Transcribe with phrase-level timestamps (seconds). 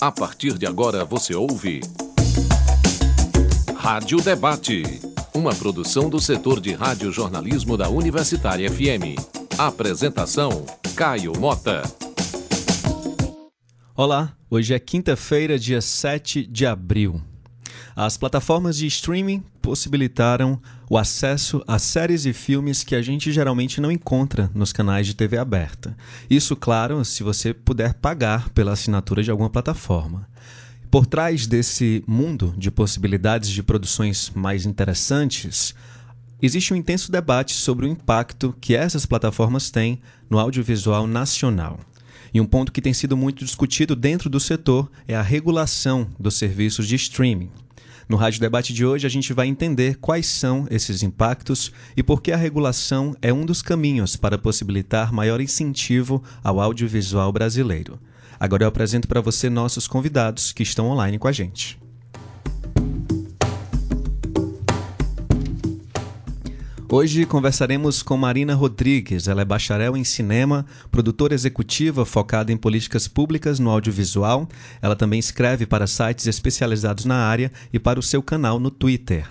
[0.00, 1.82] A partir de agora você ouve.
[3.76, 4.82] Rádio Debate.
[5.34, 9.20] Uma produção do setor de rádio-jornalismo da Universitária FM.
[9.58, 10.64] Apresentação:
[10.96, 11.82] Caio Mota.
[13.94, 17.20] Olá, hoje é quinta-feira, dia 7 de abril.
[17.94, 23.80] As plataformas de streaming possibilitaram o acesso a séries e filmes que a gente geralmente
[23.80, 25.96] não encontra nos canais de TV aberta.
[26.28, 30.28] Isso, claro, se você puder pagar pela assinatura de alguma plataforma.
[30.90, 35.72] Por trás desse mundo de possibilidades de produções mais interessantes,
[36.42, 41.78] existe um intenso debate sobre o impacto que essas plataformas têm no audiovisual nacional.
[42.34, 46.36] E um ponto que tem sido muito discutido dentro do setor é a regulação dos
[46.36, 47.50] serviços de streaming.
[48.10, 52.20] No Rádio Debate de hoje, a gente vai entender quais são esses impactos e por
[52.20, 58.00] que a regulação é um dos caminhos para possibilitar maior incentivo ao audiovisual brasileiro.
[58.40, 61.78] Agora eu apresento para você nossos convidados que estão online com a gente.
[66.92, 69.28] Hoje conversaremos com Marina Rodrigues.
[69.28, 74.48] Ela é bacharel em cinema, produtora executiva focada em políticas públicas no audiovisual.
[74.82, 79.24] Ela também escreve para sites especializados na área e para o seu canal no Twitter,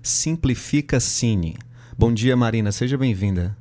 [0.00, 1.56] SimplificaCine.
[1.98, 2.70] Bom dia, Marina.
[2.70, 3.56] Seja bem-vinda.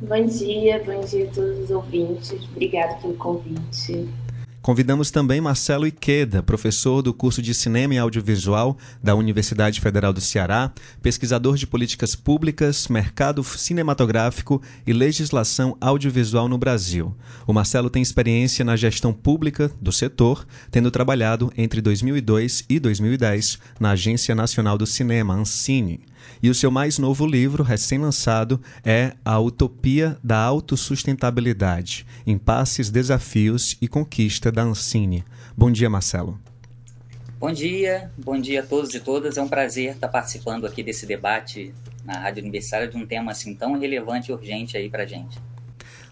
[0.00, 2.32] Bom dia, bom dia a todos os ouvintes.
[2.50, 4.08] Obrigada pelo convite.
[4.62, 10.20] Convidamos também Marcelo Iqueda, professor do curso de Cinema e Audiovisual da Universidade Federal do
[10.20, 10.70] Ceará,
[11.02, 17.12] pesquisador de políticas públicas, mercado cinematográfico e legislação audiovisual no Brasil.
[17.44, 23.58] O Marcelo tem experiência na gestão pública do setor, tendo trabalhado entre 2002 e 2010
[23.80, 26.11] na Agência Nacional do Cinema, Ancine.
[26.42, 33.88] E o seu mais novo livro, recém-lançado, é A Utopia da Autossustentabilidade: Impasses, Desafios e
[33.88, 35.24] Conquista da Ancine.
[35.56, 36.38] Bom dia, Marcelo.
[37.38, 39.36] Bom dia, bom dia a todos e todas.
[39.36, 41.74] É um prazer estar participando aqui desse debate
[42.04, 45.38] na Rádio Universitária de um tema assim tão relevante e urgente aí para gente.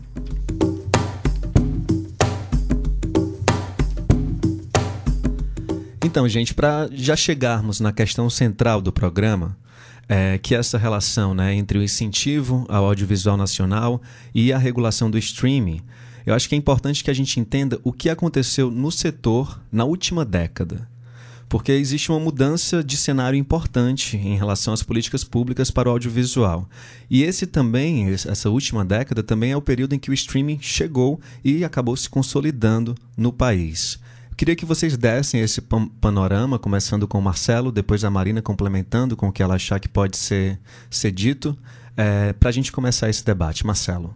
[6.03, 9.55] Então, gente, para já chegarmos na questão central do programa,
[10.07, 14.01] é, que é essa relação né, entre o incentivo ao audiovisual nacional
[14.33, 15.81] e a regulação do streaming,
[16.25, 19.85] eu acho que é importante que a gente entenda o que aconteceu no setor na
[19.85, 20.87] última década.
[21.49, 26.69] Porque existe uma mudança de cenário importante em relação às políticas públicas para o audiovisual.
[27.09, 31.19] E esse também, essa última década, também é o período em que o streaming chegou
[31.43, 33.99] e acabou se consolidando no país.
[34.37, 35.59] Queria que vocês dessem esse
[35.99, 39.89] panorama, começando com o Marcelo, depois a Marina complementando com o que ela achar que
[39.89, 40.57] pode ser,
[40.89, 41.57] ser dito,
[41.97, 43.65] é, para a gente começar esse debate.
[43.65, 44.15] Marcelo.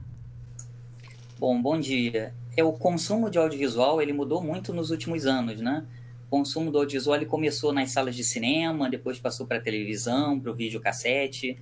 [1.43, 2.33] Bom, bom dia.
[2.55, 5.85] É, o consumo de audiovisual ele mudou muito nos últimos anos, né?
[6.27, 10.39] O consumo do audiovisual ele começou nas salas de cinema, depois passou para a televisão,
[10.39, 11.57] para o videocassete,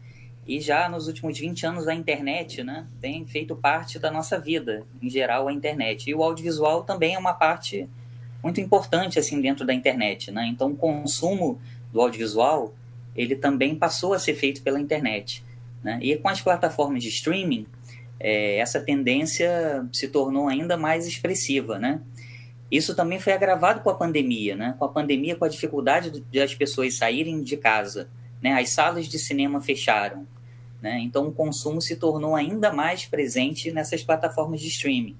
[0.46, 4.84] e já nos últimos 20 anos a internet né, tem feito parte da nossa vida,
[5.02, 6.12] em geral a internet.
[6.12, 7.90] E o audiovisual também é uma parte
[8.44, 10.30] muito importante assim dentro da internet.
[10.30, 10.46] Né?
[10.46, 11.60] Então o consumo
[11.92, 12.76] do audiovisual
[13.16, 15.44] ele também passou a ser feito pela internet.
[15.84, 15.98] Né?
[16.04, 17.66] E com as plataformas de streaming,
[18.24, 22.02] é, essa tendência se tornou ainda mais expressiva, né?
[22.70, 24.76] Isso também foi agravado com a pandemia, né?
[24.78, 28.10] Com a pandemia, com a dificuldade de as pessoas saírem de casa,
[28.42, 28.54] né?
[28.54, 30.26] As salas de cinema fecharam,
[30.82, 31.00] né?
[31.00, 35.18] Então o consumo se tornou ainda mais presente nessas plataformas de streaming,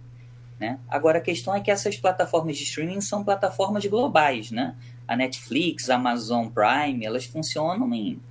[0.60, 0.80] né?
[0.88, 4.76] Agora a questão é que essas plataformas de streaming são plataformas globais, né?
[5.08, 8.22] A Netflix, a Amazon Prime, elas funcionam em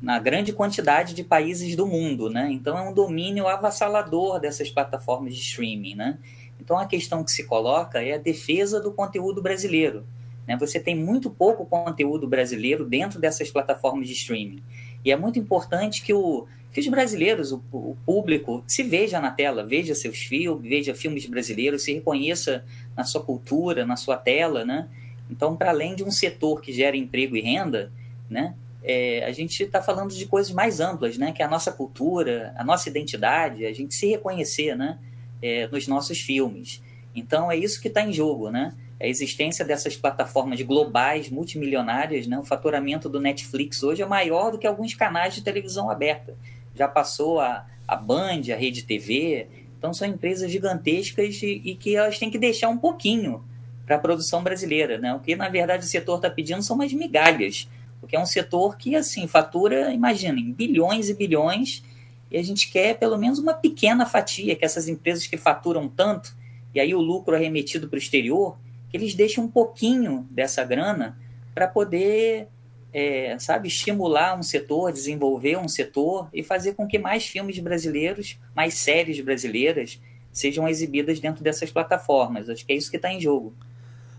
[0.00, 2.48] na, grande quantidade de países do mundo, né?
[2.50, 6.18] Então é um domínio avassalador dessas plataformas de streaming, né?
[6.60, 10.06] Então a questão que se coloca é a defesa do conteúdo brasileiro.
[10.46, 10.56] Né?
[10.56, 14.62] Você tem muito pouco conteúdo brasileiro dentro dessas plataformas de streaming.
[15.04, 19.30] E é muito importante que, o, que os brasileiros, o, o público, se veja na
[19.30, 22.64] tela, veja seus filmes, veja filmes brasileiros, se reconheça
[22.96, 24.88] na sua cultura, na sua tela, né?
[25.30, 27.92] Então, para além de um setor que gera emprego e renda,
[28.28, 31.72] né, é, a gente está falando de coisas mais amplas, né, que é a nossa
[31.72, 34.98] cultura, a nossa identidade, a gente se reconhecer né,
[35.42, 36.82] é, nos nossos filmes.
[37.14, 38.74] Então, é isso que está em jogo, né?
[39.00, 42.38] A existência dessas plataformas globais, multimilionárias, né?
[42.38, 46.34] o faturamento do Netflix hoje é maior do que alguns canais de televisão aberta.
[46.74, 49.46] Já passou a, a Band, a Rede TV.
[49.78, 53.44] Então, são empresas gigantescas e, e que elas têm que deixar um pouquinho
[53.86, 54.98] para a produção brasileira.
[54.98, 55.14] Né?
[55.14, 57.68] O que, na verdade, o setor está pedindo são mais migalhas,
[58.00, 61.82] porque é um setor que, assim, fatura, imaginem, bilhões e bilhões,
[62.30, 66.34] e a gente quer pelo menos uma pequena fatia, que essas empresas que faturam tanto,
[66.74, 68.56] e aí o lucro é remetido para o exterior,
[68.90, 71.18] que eles deixem um pouquinho dessa grana
[71.54, 72.48] para poder,
[72.92, 78.38] é, sabe, estimular um setor, desenvolver um setor e fazer com que mais filmes brasileiros,
[78.54, 80.00] mais séries brasileiras
[80.30, 82.48] sejam exibidas dentro dessas plataformas.
[82.48, 83.54] Acho que é isso que está em jogo.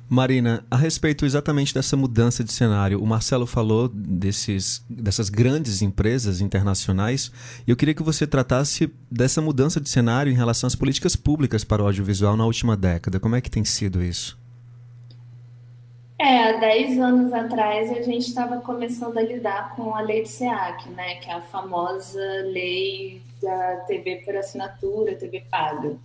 [0.09, 6.41] Marina, a respeito exatamente dessa mudança de cenário, o Marcelo falou desses, dessas grandes empresas
[6.41, 7.31] internacionais
[7.67, 11.63] e eu queria que você tratasse dessa mudança de cenário em relação às políticas públicas
[11.63, 13.19] para o audiovisual na última década.
[13.19, 14.35] Como é que tem sido isso?
[16.17, 20.27] É, há 10 anos atrás a gente estava começando a lidar com a lei do
[20.27, 25.95] SEAC, né, que é a famosa lei da TV por assinatura, TV paga.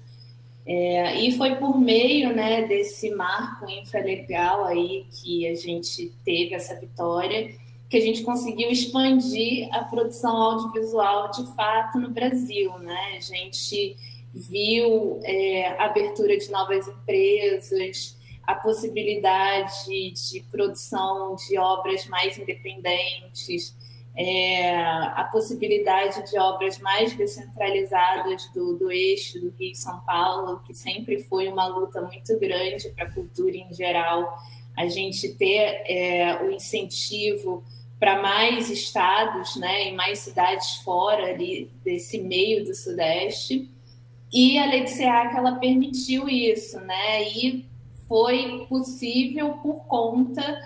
[0.67, 6.75] É, e foi por meio né, desse marco infralegal aí que a gente teve essa
[6.81, 7.55] vitória,
[7.91, 12.79] que a gente conseguiu expandir a produção audiovisual de fato no Brasil.
[12.79, 13.17] Né?
[13.17, 13.97] A gente
[14.33, 19.73] viu é, abertura de novas empresas, a possibilidade
[20.31, 23.77] de produção de obras mais independentes,
[24.17, 30.73] é, a possibilidade de obras mais descentralizadas do, do eixo do Rio São Paulo, que
[30.73, 34.39] sempre foi uma luta muito grande para a cultura em geral,
[34.77, 37.65] a gente ter é, o incentivo
[37.99, 43.71] para mais estados né, e mais cidades fora ali desse meio do Sudeste.
[44.33, 47.23] E a Lei de SEAC, ela permitiu isso, né?
[47.23, 47.65] E
[48.09, 50.61] foi possível por conta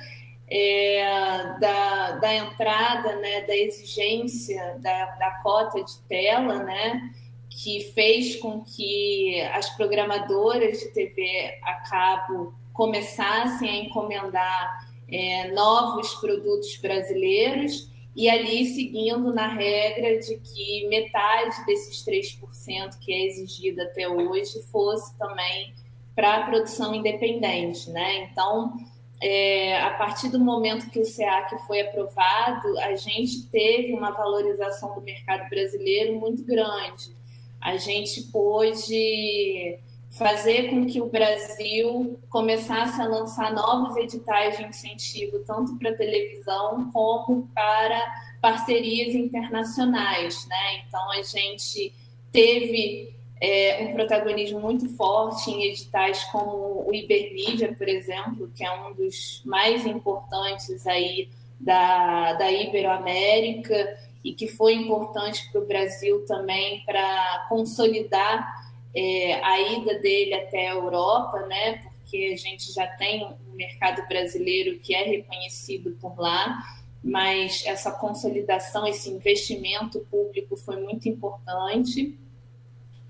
[0.51, 7.13] é, da, da entrada, né, da exigência da, da cota de tela, né,
[7.51, 16.15] que fez com que as programadoras de TV a cabo começassem a encomendar é, novos
[16.15, 23.83] produtos brasileiros e ali seguindo na regra de que metade desses 3% que é exigido
[23.83, 25.75] até hoje fosse também
[26.15, 28.25] para a produção independente, né?
[28.25, 28.77] Então,
[29.21, 34.95] é, a partir do momento que o SEAC foi aprovado, a gente teve uma valorização
[34.95, 37.17] do mercado brasileiro muito grande.
[37.61, 39.79] A gente pôde
[40.11, 46.91] fazer com que o Brasil começasse a lançar novos editais de incentivo, tanto para televisão
[46.93, 48.01] como para
[48.41, 50.47] parcerias internacionais.
[50.47, 50.85] Né?
[50.87, 51.93] Então, a gente
[52.31, 58.71] teve é, um protagonismo muito forte em editais como o Ibermídia, por exemplo, que é
[58.71, 61.29] um dos mais importantes aí
[61.61, 69.61] da, da Iberoamérica e que foi importante para o Brasil também para consolidar é, a
[69.61, 71.85] ida dele até a Europa, né?
[71.93, 76.59] Porque a gente já tem um mercado brasileiro que é reconhecido por lá,
[77.03, 82.19] mas essa consolidação, esse investimento público foi muito importante.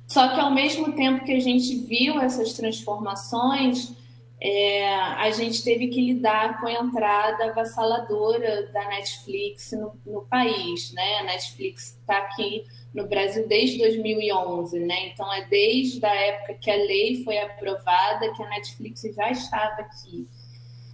[0.09, 3.95] Só que ao mesmo tempo que a gente viu essas transformações,
[4.41, 10.93] é, a gente teve que lidar com a entrada avassaladora da Netflix no, no país,
[10.95, 11.19] né?
[11.19, 15.09] A Netflix está aqui no Brasil desde 2011, né?
[15.09, 19.83] Então é desde a época que a lei foi aprovada que a Netflix já estava
[19.83, 20.27] aqui.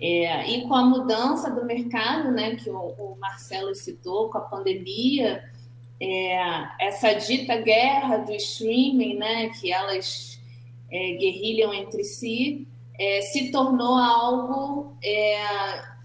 [0.00, 4.40] É, e com a mudança do mercado, né, que o, o Marcelo citou, com a
[4.40, 5.44] pandemia,
[6.04, 10.40] é, essa dita guerra do streaming, né, que elas
[10.90, 12.66] é, guerrilham entre si,
[12.98, 15.38] é, se tornou algo é,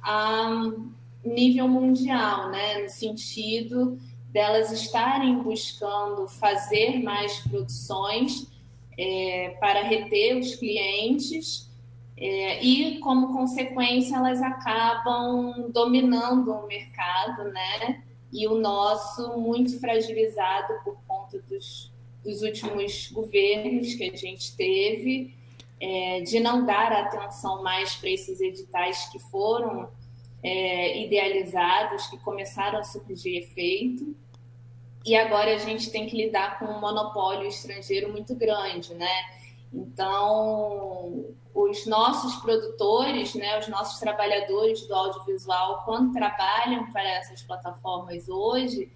[0.01, 0.72] a
[1.24, 4.00] nível mundial, né, no sentido
[4.32, 8.48] delas estarem buscando fazer mais produções
[8.98, 11.70] é, para reter os clientes
[12.15, 18.03] é, e, como consequência, elas acabam dominando o mercado, né?
[18.31, 21.91] E o nosso muito fragilizado por conta dos,
[22.24, 25.33] dos últimos governos que a gente teve,
[25.79, 29.89] é, de não dar atenção mais para esses editais que foram
[30.43, 34.15] é, idealizados, que começaram a surgir efeito.
[35.05, 39.24] E agora a gente tem que lidar com um monopólio estrangeiro muito grande, né?
[39.74, 48.29] Então, os nossos produtores, né, os nossos trabalhadores do audiovisual, quando trabalham para essas plataformas
[48.29, 48.91] hoje,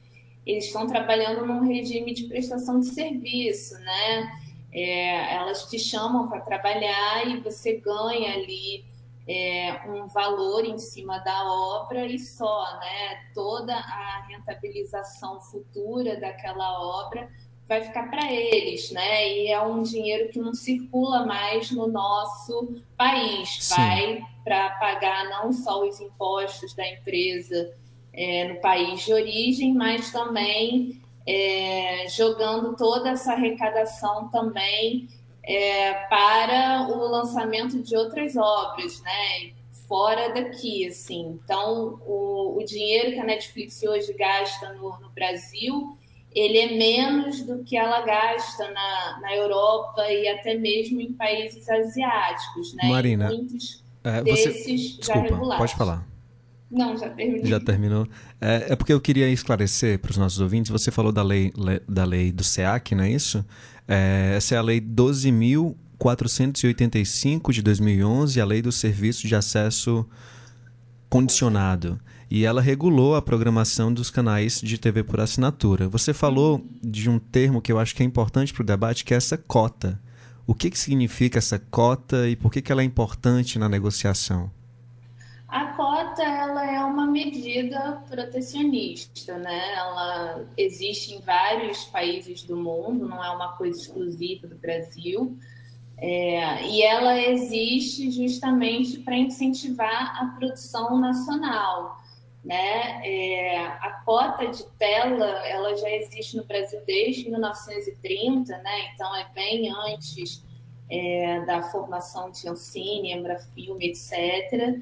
[0.46, 4.32] eles estão trabalhando num regime de prestação de serviço, né?
[4.72, 8.84] É, elas te chamam para trabalhar e você ganha ali
[9.28, 13.32] é, um valor em cima da obra e só, né?
[13.34, 17.30] Toda a rentabilização futura daquela obra
[17.68, 19.30] vai ficar para eles, né?
[19.30, 23.76] E é um dinheiro que não circula mais no nosso país, Sim.
[23.76, 27.74] vai para pagar não só os impostos da empresa
[28.14, 35.08] é, no país de origem, mas também é, jogando toda essa arrecadação também
[35.44, 39.54] é, para o lançamento de outras obras, né?
[39.88, 41.40] Fora daqui, assim.
[41.44, 45.98] Então, o, o dinheiro que a Netflix hoje gasta no, no, Brasil,
[46.36, 51.70] ele é menos do que ela gasta na, na Europa e até mesmo em países
[51.70, 52.90] asiáticos, né?
[52.90, 53.30] Marina,
[54.04, 54.52] é, você...
[54.52, 55.58] Desculpa.
[55.58, 56.14] Pode falar.
[56.74, 57.46] Não, já terminou.
[57.46, 58.08] Já terminou.
[58.42, 60.72] É, é, porque eu queria esclarecer para os nossos ouvintes.
[60.72, 61.54] Você falou da lei,
[61.88, 63.46] da lei do SEAC, não é isso?
[63.88, 70.04] É, essa é a lei 12.485 de 2011, a lei do serviço de acesso
[71.10, 72.00] condicionado.
[72.34, 75.88] E ela regulou a programação dos canais de TV por assinatura.
[75.88, 79.14] Você falou de um termo que eu acho que é importante para o debate, que
[79.14, 80.02] é essa cota.
[80.48, 84.50] O que, que significa essa cota e por que, que ela é importante na negociação?
[85.48, 89.76] A cota ela é uma medida protecionista, né?
[89.76, 95.38] Ela existe em vários países do mundo, não é uma coisa exclusiva do Brasil.
[96.00, 102.02] É, e ela existe justamente para incentivar a produção nacional.
[102.44, 103.02] Né?
[103.08, 108.92] É, a cota de tela ela já existe no Brasil desde 1930, né?
[108.94, 110.44] então é bem antes
[110.92, 114.82] é, da formação de Ancine, Embrafilme, etc.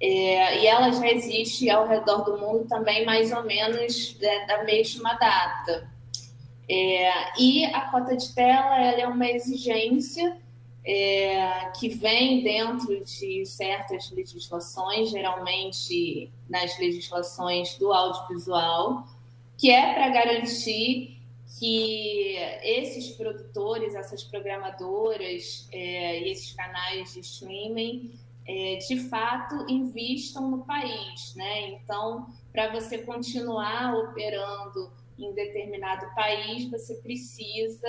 [0.00, 4.64] É, e ela já existe ao redor do mundo também mais ou menos é, da
[4.64, 5.88] mesma data.
[6.68, 10.40] É, e a cota de tela ela é uma exigência
[10.84, 19.06] é, que vem dentro de certas legislações, geralmente nas legislações do audiovisual,
[19.56, 21.22] que é para garantir
[21.58, 28.12] que esses produtores, essas programadoras é, e esses canais de streaming
[28.46, 31.70] é, de fato investam no país, né?
[31.70, 37.88] Então, para você continuar operando em determinado país, você precisa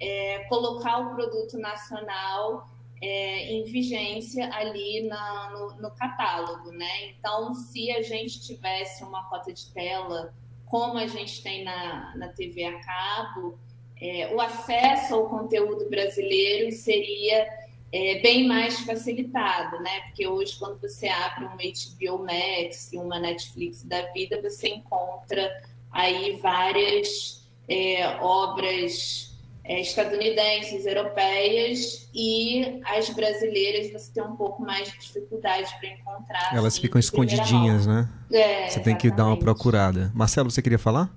[0.00, 2.68] é, colocar o produto nacional
[3.00, 7.10] é, em vigência ali na, no, no, catálogo, né?
[7.10, 10.34] Então, se a gente tivesse uma cota de tela
[10.66, 13.58] como a gente tem na, na TV a cabo,
[14.00, 17.46] é, o acesso ao conteúdo brasileiro seria
[17.90, 20.00] é bem mais facilitado, né?
[20.02, 25.50] Porque hoje, quando você abre um HBO Max uma Netflix da vida, você encontra
[25.90, 29.27] aí várias é, obras
[29.68, 36.50] estadunidenses, europeias e as brasileiras você tem um pouco mais de dificuldade para encontrar.
[36.52, 38.08] Elas assim, ficam escondidinhas, né?
[38.32, 40.10] É, você tem que dar uma procurada.
[40.14, 41.10] Marcelo, você queria falar?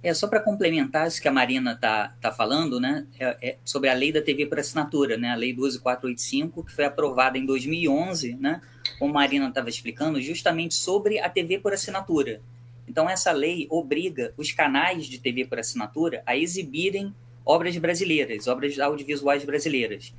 [0.00, 3.90] É, só para complementar isso que a Marina está tá falando, né, é, é, sobre
[3.90, 8.36] a lei da TV por assinatura, né, a lei 12485, que foi aprovada em 2011,
[8.36, 8.60] né,
[8.98, 12.40] como a Marina estava explicando, justamente sobre a TV por assinatura.
[12.86, 17.12] Então, essa lei obriga os canais de TV por assinatura a exibirem
[17.48, 20.12] obras brasileiras, obras audiovisuais brasileiras.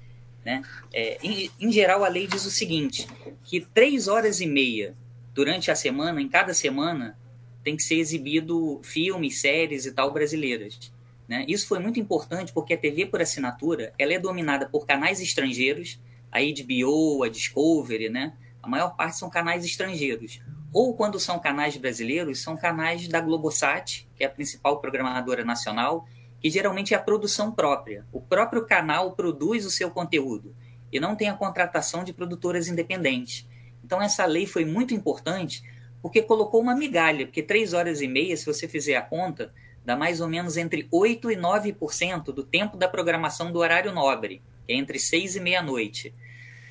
[0.43, 0.63] Né?
[0.91, 3.07] É, em, em geral, a lei diz o seguinte,
[3.43, 4.95] que três horas e meia
[5.31, 7.15] durante a semana, em cada semana,
[7.63, 10.91] tem que ser exibido filmes, séries e tal brasileiras.
[11.27, 11.45] Né?
[11.47, 15.99] Isso foi muito importante porque a TV por assinatura ela é dominada por canais estrangeiros,
[16.31, 18.33] a HBO, a Discovery, né?
[18.61, 20.39] A maior parte são canais estrangeiros.
[20.71, 26.07] Ou quando são canais brasileiros, são canais da Globosat, que é a principal programadora nacional,
[26.41, 28.05] que geralmente é a produção própria.
[28.11, 30.55] O próprio canal produz o seu conteúdo
[30.91, 33.47] e não tem a contratação de produtoras independentes.
[33.83, 35.63] Então essa lei foi muito importante
[36.01, 39.53] porque colocou uma migalha, porque três horas e meia, se você fizer a conta,
[39.83, 44.41] dá mais ou menos entre 8% e 9% do tempo da programação do horário nobre,
[44.65, 46.13] que é entre 6 e meia-noite.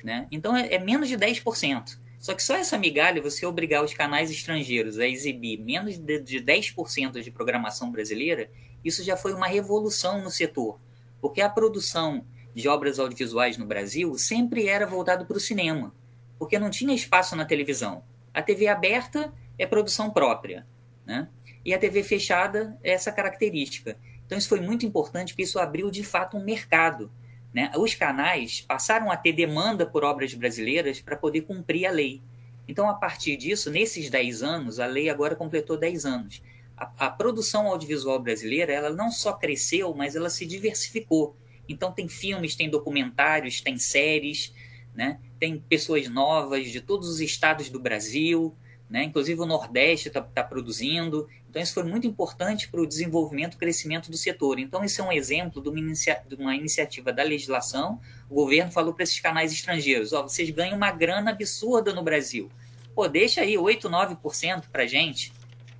[0.03, 0.27] Né?
[0.31, 1.97] Então é, é, menos de 10%.
[2.19, 6.41] Só que só essa migalha, você obrigar os canais estrangeiros a exibir menos de, de
[6.41, 8.49] 10% de programação brasileira,
[8.83, 10.79] isso já foi uma revolução no setor.
[11.21, 15.93] Porque a produção de obras audiovisuais no Brasil sempre era voltado para o cinema,
[16.37, 18.03] porque não tinha espaço na televisão.
[18.33, 20.65] A TV aberta é produção própria,
[21.05, 21.27] né?
[21.65, 23.97] E a TV fechada é essa característica.
[24.25, 27.11] Então isso foi muito importante porque isso abriu de fato um mercado
[27.53, 32.21] né, os canais passaram a ter demanda por obras brasileiras para poder cumprir a lei.
[32.67, 36.43] Então, a partir disso, nesses 10 anos, a lei agora completou 10 anos.
[36.79, 41.35] A, a, produção audiovisual brasileira, ela não só cresceu, mas ela se diversificou.
[41.67, 44.53] Então, tem filmes, tem documentários, tem séries,
[44.95, 45.19] né?
[45.37, 48.55] tem pessoas novas de todos os estados do Brasil,
[48.89, 49.03] né?
[49.03, 51.27] inclusive o Nordeste está tá produzindo.
[51.49, 54.57] Então, isso foi muito importante para o desenvolvimento e crescimento do setor.
[54.57, 57.99] Então, isso é um exemplo de uma, inicia de uma iniciativa da legislação.
[58.29, 62.49] O governo falou para esses canais estrangeiros: ó, vocês ganham uma grana absurda no Brasil.
[62.95, 65.33] Pô, deixa aí 8, 9% para gente,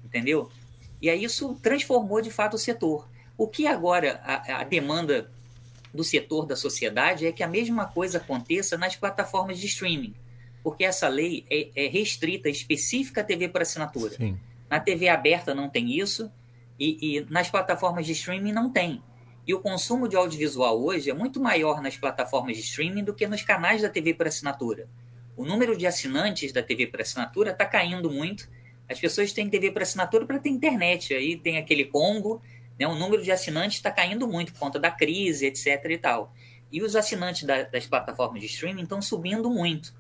[0.04, 0.50] entendeu?
[1.02, 3.08] E aí isso transformou de fato o setor.
[3.38, 5.32] O que agora a, a demanda
[5.94, 10.14] do setor da sociedade é que a mesma coisa aconteça nas plataformas de streaming,
[10.64, 14.12] porque essa lei é, é restrita, específica à TV por assinatura.
[14.16, 14.38] Sim.
[14.70, 16.32] Na TV aberta não tem isso,
[16.80, 19.02] e, e, nas plataformas de streaming não tem.
[19.46, 23.28] E o consumo de audiovisual hoje é muito maior nas plataformas de streaming do que
[23.28, 24.88] nos canais da TV por assinatura.
[25.36, 28.48] O número de assinantes da TV por assinatura está caindo muito.
[28.90, 31.14] As pessoas têm TV por assinatura para ter internet.
[31.14, 32.42] Aí tem aquele combo,
[32.78, 32.88] né?
[32.88, 35.86] o número de assinantes está caindo muito por conta da crise, etc.
[35.90, 36.34] e tal.
[36.72, 39.94] E os assinantes da, das plataformas de streaming estão subindo muito.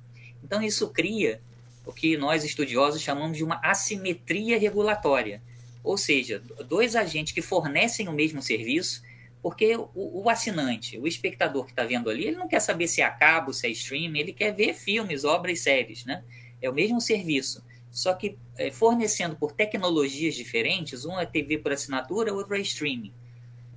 [0.43, 1.41] Então isso cria
[1.85, 5.41] o que nós estudiosos chamamos de uma assimetria regulatória,
[5.83, 9.01] ou seja, dois agentes que fornecem o mesmo serviço,
[9.41, 13.01] porque o, o assinante, o espectador que está vendo ali, ele não quer saber se
[13.01, 16.23] é cabo, se é stream, ele quer ver filmes, obras, séries, né?
[16.61, 21.71] É o mesmo serviço, só que é, fornecendo por tecnologias diferentes, um é TV por
[21.71, 23.13] assinatura, outro é streaming.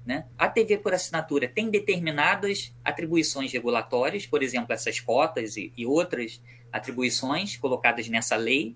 [0.04, 0.26] Né?
[0.36, 6.42] A TV por assinatura tem determinadas atribuições regulatórias, por exemplo, essas cotas e, e outras
[6.72, 8.74] atribuições colocadas nessa lei.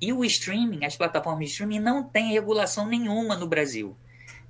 [0.00, 3.96] E o streaming, as plataformas de streaming, não têm regulação nenhuma no Brasil.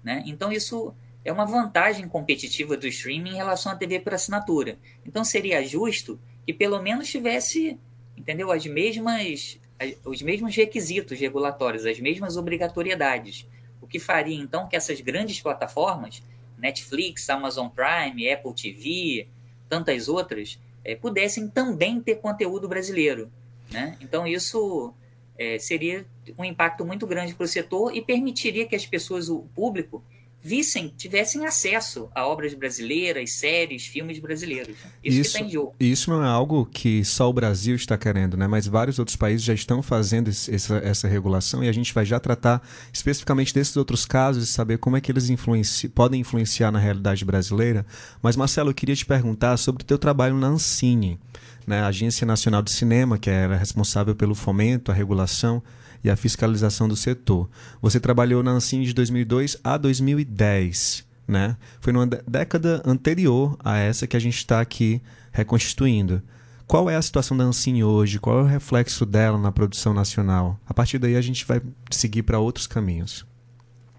[0.03, 0.23] Né?
[0.27, 4.79] Então, isso é uma vantagem competitiva do streaming em relação à TV por assinatura.
[5.07, 7.79] Então, seria justo que pelo menos tivesse,
[8.17, 9.59] entendeu, as mesmas,
[10.05, 13.47] os mesmos requisitos regulatórios, as mesmas obrigatoriedades.
[13.81, 16.23] O que faria, então, que essas grandes plataformas,
[16.59, 19.29] Netflix, Amazon Prime, Apple TV,
[19.69, 23.31] tantas outras, é, pudessem também ter conteúdo brasileiro.
[23.71, 23.97] Né?
[24.01, 24.93] Então, isso
[25.37, 26.05] é, seria
[26.37, 30.03] um impacto muito grande para o setor e permitiria que as pessoas, o público,
[30.43, 34.77] vissem, tivessem acesso a obras brasileiras, séries, filmes brasileiros.
[35.03, 35.75] Isso, isso que está em jogo.
[35.81, 38.47] Isso não é algo que só o Brasil está querendo, né?
[38.47, 42.21] mas vários outros países já estão fazendo essa, essa regulação e a gente vai já
[42.21, 46.79] tratar especificamente desses outros casos e saber como é que eles influenci podem influenciar na
[46.79, 47.85] realidade brasileira.
[48.23, 51.19] Mas, Marcelo, eu queria te perguntar sobre o teu trabalho na Ancine,
[51.67, 51.81] né?
[51.81, 55.63] a Agência Nacional de Cinema, que era responsável pelo fomento, a regulação
[56.03, 57.49] e a fiscalização do setor.
[57.81, 61.57] Você trabalhou na Ancine de 2002 a 2010, né?
[61.81, 66.23] Foi numa década anterior a essa que a gente está aqui reconstituindo.
[66.67, 68.19] Qual é a situação da Ancine hoje?
[68.19, 70.61] Qual é o reflexo dela na produção nacional?
[70.67, 73.27] A partir daí a gente vai seguir para outros caminhos.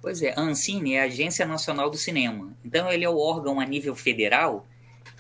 [0.02, 2.54] Pois é, a Ancine é a Agência Nacional do Cinema.
[2.64, 4.66] Então ele é o órgão a nível federal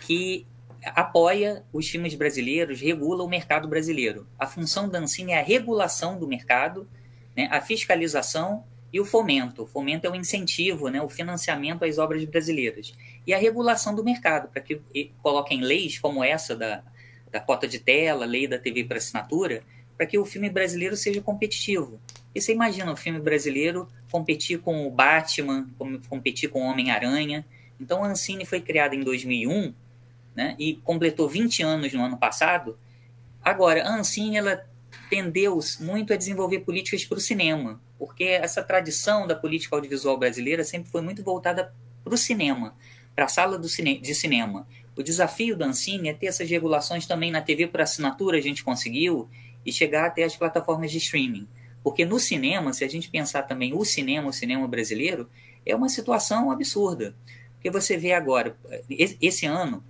[0.05, 0.45] que
[0.85, 4.27] apoia os filmes brasileiros, regula o mercado brasileiro.
[4.37, 6.87] A função da Ancine é a regulação do mercado,
[7.35, 9.63] né, a fiscalização e o fomento.
[9.63, 12.93] O fomento é o incentivo, né, o financiamento às obras brasileiras.
[13.25, 14.81] E a regulação do mercado, para que
[15.21, 16.83] coloquem leis como essa da,
[17.31, 19.61] da cota de tela, lei da TV para assinatura,
[19.97, 21.99] para que o filme brasileiro seja competitivo.
[22.33, 25.67] E você imagina o filme brasileiro competir com o Batman,
[26.07, 27.45] competir com o Homem-Aranha.
[27.79, 29.73] Então a Ancine foi criada em 2001
[30.35, 32.77] né, e completou 20 anos no ano passado.
[33.41, 34.65] Agora, a Ancine ela
[35.09, 40.63] tendeu muito a desenvolver políticas para o cinema, porque essa tradição da política audiovisual brasileira
[40.63, 42.75] sempre foi muito voltada para o cinema,
[43.15, 44.67] para a sala cine de cinema.
[44.95, 48.63] O desafio da Ancine é ter essas regulações também na TV por assinatura, a gente
[48.63, 49.29] conseguiu,
[49.65, 51.47] e chegar até as plataformas de streaming.
[51.83, 55.29] Porque no cinema, se a gente pensar também o cinema, o cinema brasileiro,
[55.65, 57.15] é uma situação absurda.
[57.53, 58.57] Porque você vê agora,
[59.21, 59.83] esse ano,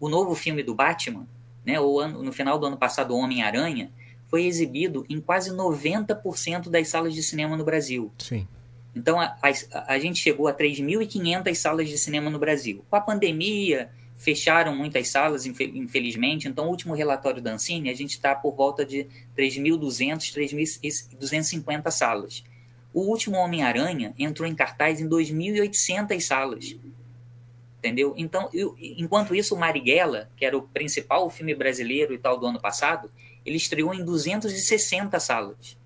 [0.00, 1.28] o novo filme do Batman,
[1.64, 3.92] né, ou no final do ano passado, Homem-Aranha,
[4.28, 8.10] foi exibido em quase 90% das salas de cinema no Brasil.
[8.18, 8.48] Sim.
[8.96, 12.84] Então, a, a, a gente chegou a 3.500 salas de cinema no Brasil.
[12.88, 16.48] Com a pandemia, fecharam muitas salas, infelizmente.
[16.48, 20.32] Então, o último relatório da Ancine, a gente está por volta de 3.200,
[20.80, 22.44] 3.250 salas.
[22.92, 26.76] O último Homem-Aranha entrou em cartaz em 2.800 salas
[27.80, 28.14] entendeu?
[28.16, 32.46] Então, eu, enquanto isso, o Marighella, que era o principal filme brasileiro e tal do
[32.46, 33.10] ano passado,
[33.44, 35.78] ele estreou em 260 salas.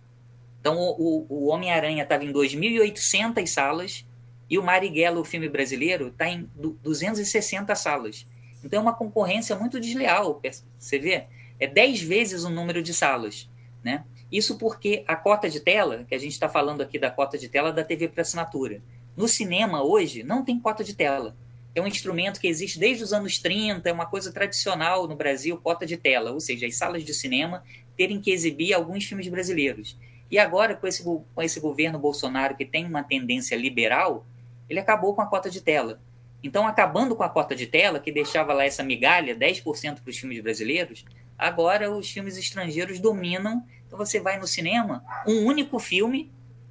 [0.61, 4.04] Então, o, o, Homem-Aranha estava em 2.800 salas
[4.50, 6.50] E o Marighella, o filme brasileiro, está em
[6.83, 8.26] 260 salas.
[8.64, 10.40] Então é uma concorrência muito desleal,
[10.78, 11.26] você vê?
[11.61, 13.48] É 10 vezes o número de salas,
[13.83, 14.04] né?
[14.33, 17.48] Isso porque a cota de tela, que a gente está falando aqui da cota de
[17.48, 18.83] tela da TV para assinatura,
[19.14, 21.37] no cinema hoje não tem cota de tela.
[21.74, 25.56] É um instrumento que existe desde os anos 30, é uma coisa tradicional no Brasil,
[25.56, 27.64] cota de tela, ou seja, as salas de cinema
[27.96, 29.98] terem que exibir alguns filmes brasileiros.
[30.30, 34.24] E agora, com esse, com esse governo Bolsonaro que tem uma tendência liberal,
[34.68, 36.00] ele acabou com a cota de tela.
[36.42, 40.18] Então, acabando com a cota de tela, que deixava lá essa migalha, 10% para os
[40.18, 41.04] filmes brasileiros,
[41.38, 43.64] agora os filmes estrangeiros dominam.
[43.87, 46.30] Então, você vai no cinema, um único filme,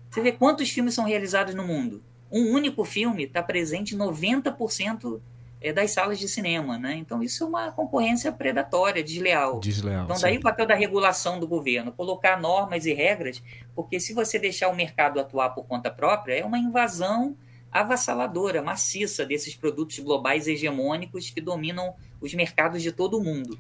[0.10, 2.04] você vê quantos filmes são realizados no mundo.
[2.34, 5.22] Um único filme está presente em 90%
[5.62, 6.96] é, das salas de cinema, né?
[6.96, 9.60] Então isso é uma concorrência predatória, desleal.
[9.60, 10.06] Desleal.
[10.06, 10.40] Então daí sim.
[10.40, 13.42] o papel da regulação do governo, colocar normas e regras,
[13.76, 17.38] porque se você deixar o mercado atuar por conta própria, é uma invasão
[17.72, 23.58] avassaladora, maciça desses produtos globais hegemônicos que dominam os mercados de todo o mundo.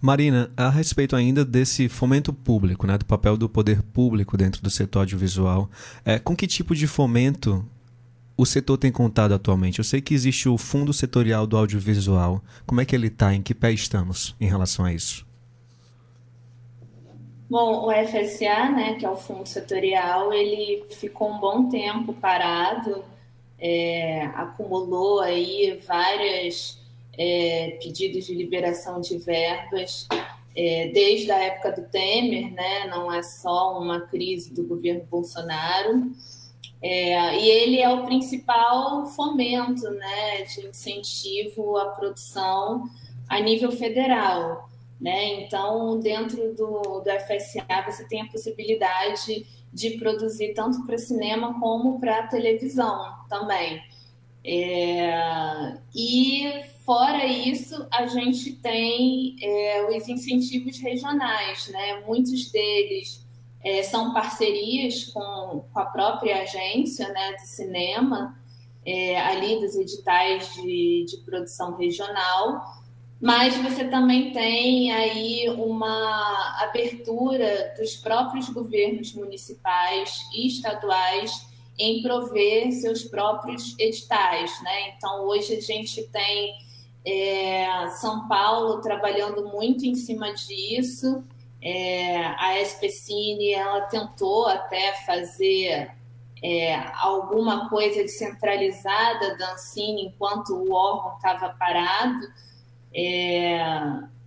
[0.00, 4.70] Marina, a respeito ainda desse fomento público, né, do papel do poder público dentro do
[4.70, 5.70] setor audiovisual,
[6.04, 7.64] é, com que tipo de fomento
[8.36, 9.78] o setor tem contado atualmente?
[9.78, 12.42] Eu sei que existe o Fundo Setorial do Audiovisual.
[12.66, 13.34] Como é que ele está?
[13.34, 15.26] Em que pé estamos em relação a isso?
[17.48, 23.04] Bom, o FSA, né, que é o Fundo Setorial, ele ficou um bom tempo parado,
[23.58, 26.78] é, acumulou aí vários
[27.16, 30.08] é, pedidos de liberação de verbas
[30.56, 36.12] é, desde a época do Temer, né, não é só uma crise do governo Bolsonaro.
[36.86, 42.84] É, e ele é o principal fomento né, de incentivo à produção
[43.26, 44.68] a nível federal.
[45.00, 45.40] Né?
[45.40, 51.98] Então, dentro do, do FSA, você tem a possibilidade de produzir tanto para cinema como
[51.98, 53.80] para televisão também.
[54.44, 62.02] É, e, fora isso, a gente tem é, os incentivos regionais, né?
[62.06, 63.23] muitos deles
[63.64, 68.38] é, são parcerias com, com, a própria agência né, de cinema,
[68.84, 72.62] é, ali dos editais de, de produção regional,
[73.18, 81.46] mas você também tem aí uma abertura dos próprios governos municipais e estaduais
[81.78, 84.90] em prover seus próprios editais, né?
[84.90, 86.54] Então hoje a gente tem
[87.06, 91.24] é, São Paulo trabalhando muito em cima disso,
[91.64, 95.90] é, a SPCine ela tentou até fazer
[96.42, 102.20] é, alguma coisa descentralizada da Ancine enquanto o órgão estava parado
[102.94, 103.58] é,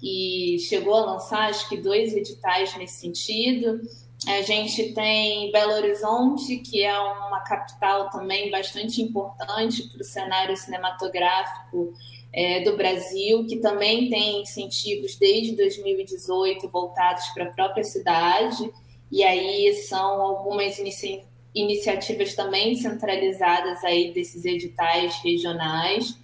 [0.01, 3.81] e chegou a lançar acho que dois editais nesse sentido.
[4.27, 10.57] A gente tem Belo Horizonte, que é uma capital também bastante importante para o cenário
[10.57, 11.93] cinematográfico
[12.33, 18.71] é, do Brasil, que também tem incentivos desde 2018 voltados para a própria cidade,
[19.11, 21.21] e aí são algumas inici
[21.55, 26.19] iniciativas também centralizadas aí desses editais regionais.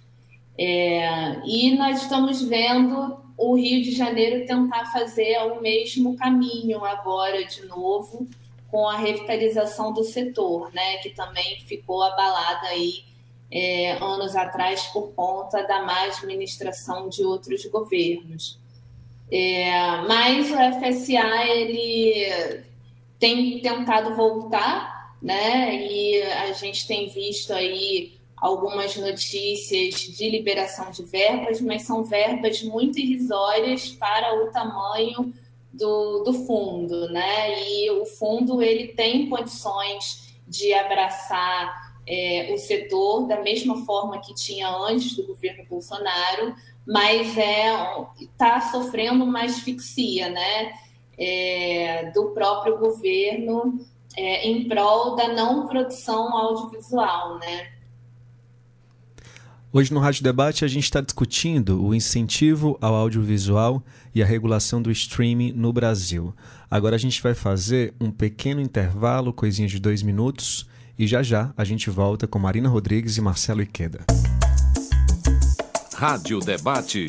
[0.56, 7.44] É, e nós estamos vendo o Rio de Janeiro tentar fazer o mesmo caminho agora
[7.44, 8.28] de novo
[8.70, 13.04] com a revitalização do setor, né, que também ficou abalada aí
[13.54, 18.58] é, anos atrás por conta da má administração de outros governos.
[19.30, 22.64] É, mas o FSA ele
[23.16, 25.72] tem tentado voltar, né?
[25.86, 32.60] E a gente tem visto aí algumas notícias de liberação de verbas, mas são verbas
[32.62, 35.32] muito irrisórias para o tamanho
[35.72, 37.62] do, do fundo, né?
[37.62, 44.34] E o fundo ele tem condições de abraçar é, o setor da mesma forma que
[44.34, 46.54] tinha antes do governo Bolsonaro,
[46.86, 47.72] mas é
[48.20, 50.72] está sofrendo uma asfixia, né,
[51.18, 53.78] é, do próprio governo
[54.16, 57.74] é, em prol da não produção audiovisual, né.
[59.72, 63.82] Hoje no Rádio Debate a gente está discutindo o incentivo ao audiovisual
[64.14, 66.32] e a regulação do streaming no Brasil.
[66.70, 71.52] Agora a gente vai fazer um pequeno intervalo, coisinha de dois minutos, e já já
[71.56, 74.00] a gente volta com Marina Rodrigues e Marcelo Iqueda.
[75.94, 77.06] Rádio Debate.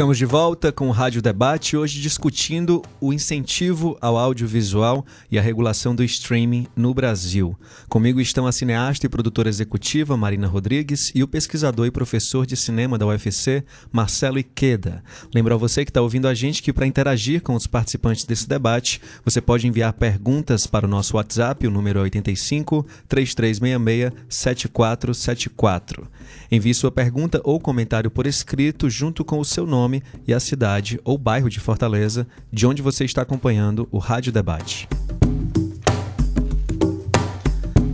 [0.00, 5.42] Estamos de volta com o Rádio Debate, hoje discutindo o incentivo ao audiovisual e a
[5.42, 7.54] regulação do streaming no Brasil.
[7.86, 12.56] Comigo estão a cineasta e produtora executiva Marina Rodrigues e o pesquisador e professor de
[12.56, 15.04] cinema da UFC, Marcelo Iqueda.
[15.34, 18.48] Lembro a você que está ouvindo a gente que para interagir com os participantes desse
[18.48, 26.08] debate, você pode enviar perguntas para o nosso WhatsApp, o número é 85 3366 7474.
[26.52, 30.98] Envie sua pergunta ou comentário por escrito junto com o seu nome e a cidade
[31.04, 34.88] ou bairro de Fortaleza, de onde você está acompanhando o Rádio Debate.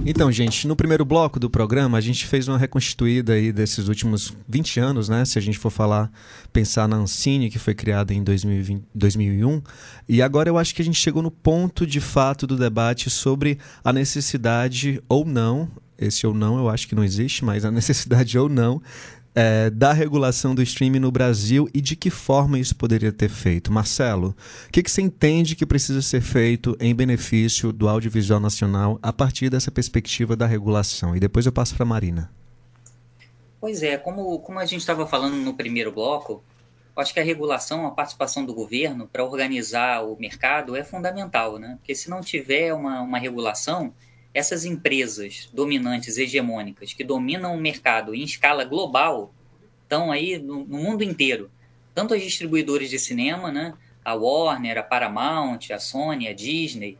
[0.08, 4.32] Então, gente, no primeiro bloco do programa, a gente fez uma reconstituída aí desses últimos
[4.48, 5.24] 20 anos, né?
[5.24, 6.10] Se a gente for falar,
[6.52, 9.60] pensar na Ancine, que foi criada em 2020, 2001.
[10.08, 13.58] E agora eu acho que a gente chegou no ponto, de fato, do debate sobre
[13.84, 18.38] a necessidade ou não, esse ou não eu acho que não existe, mas a necessidade
[18.38, 18.82] ou não
[19.36, 23.70] é, da regulação do streaming no Brasil e de que forma isso poderia ter feito.
[23.70, 24.34] Marcelo,
[24.66, 29.12] o que, que você entende que precisa ser feito em benefício do audiovisual nacional a
[29.12, 31.14] partir dessa perspectiva da regulação?
[31.14, 32.32] E depois eu passo para a Marina.
[33.60, 36.42] Pois é, como, como a gente estava falando no primeiro bloco,
[36.96, 41.76] acho que a regulação, a participação do governo para organizar o mercado é fundamental, né?
[41.78, 43.92] Porque se não tiver uma, uma regulação,
[44.36, 49.32] essas empresas dominantes, hegemônicas, que dominam o mercado em escala global,
[49.82, 51.50] estão aí no, no mundo inteiro.
[51.94, 53.72] Tanto as distribuidoras de cinema, né,
[54.04, 56.98] a Warner, a Paramount, a Sony, a Disney,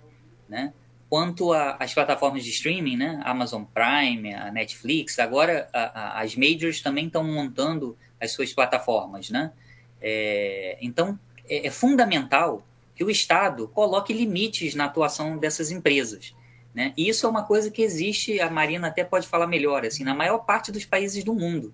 [0.49, 0.73] né,
[1.11, 6.81] quanto as plataformas de streaming, né, Amazon Prime, a Netflix, agora a, a, as majors
[6.81, 9.53] também estão montando as suas plataformas, né?
[10.01, 16.35] É, então é, é fundamental que o Estado coloque limites na atuação dessas empresas.
[16.77, 16.93] Né?
[16.95, 20.15] E isso é uma coisa que existe, a Marina até pode falar melhor, assim, na
[20.15, 21.73] maior parte dos países do mundo.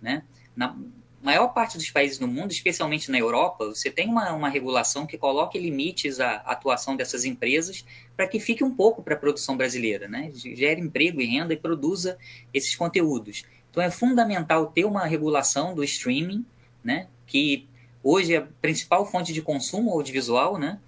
[0.00, 0.22] Né?
[0.56, 0.74] Na
[1.22, 5.18] maior parte dos países do mundo, especialmente na Europa, você tem uma, uma regulação que
[5.18, 7.84] coloque limites à atuação dessas empresas
[8.16, 10.30] para que fique um pouco para a produção brasileira, né?
[10.32, 12.16] gere emprego e renda e produza
[12.54, 13.44] esses conteúdos.
[13.70, 16.42] Então é fundamental ter uma regulação do streaming,
[16.82, 17.08] né?
[17.26, 17.68] que
[18.02, 20.80] hoje é a principal fonte de consumo audiovisual, né?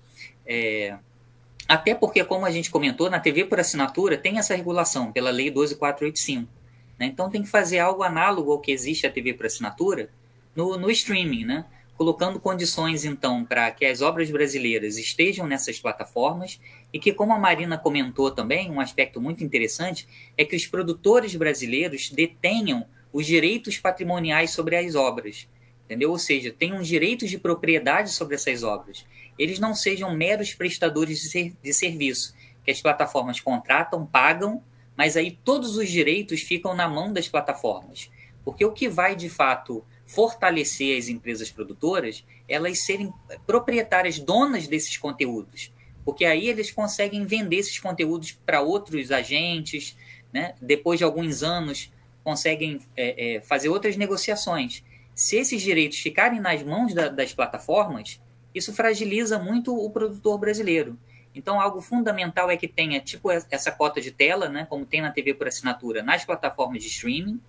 [0.46, 0.96] É,
[1.70, 5.52] até porque, como a gente comentou, na TV por assinatura tem essa regulação pela Lei
[5.52, 6.48] 12485.
[6.98, 7.06] Né?
[7.06, 10.10] Então tem que fazer algo análogo ao que existe a TV por assinatura
[10.52, 11.64] no, no streaming, né?
[11.96, 16.60] colocando condições, então, para que as obras brasileiras estejam nessas plataformas
[16.92, 21.36] e que, como a Marina comentou também, um aspecto muito interessante é que os produtores
[21.36, 25.46] brasileiros detenham os direitos patrimoniais sobre as obras,
[25.84, 26.10] entendeu?
[26.10, 29.04] Ou seja, tenham direitos de propriedade sobre essas obras
[29.40, 34.62] eles não sejam meros prestadores de, ser, de serviço, que as plataformas contratam, pagam,
[34.94, 38.10] mas aí todos os direitos ficam na mão das plataformas.
[38.44, 43.10] Porque o que vai de fato fortalecer as empresas produtoras, elas serem
[43.46, 45.72] proprietárias, donas desses conteúdos.
[46.04, 49.96] Porque aí eles conseguem vender esses conteúdos para outros agentes,
[50.30, 50.54] né?
[50.60, 51.90] depois de alguns anos
[52.22, 54.84] conseguem é, é, fazer outras negociações.
[55.14, 58.20] Se esses direitos ficarem nas mãos da, das plataformas,
[58.54, 60.98] isso fragiliza muito o produtor brasileiro.
[61.34, 65.12] Então, algo fundamental é que tenha tipo essa cota de tela, né, como tem na
[65.12, 67.40] TV por assinatura, nas plataformas de streaming,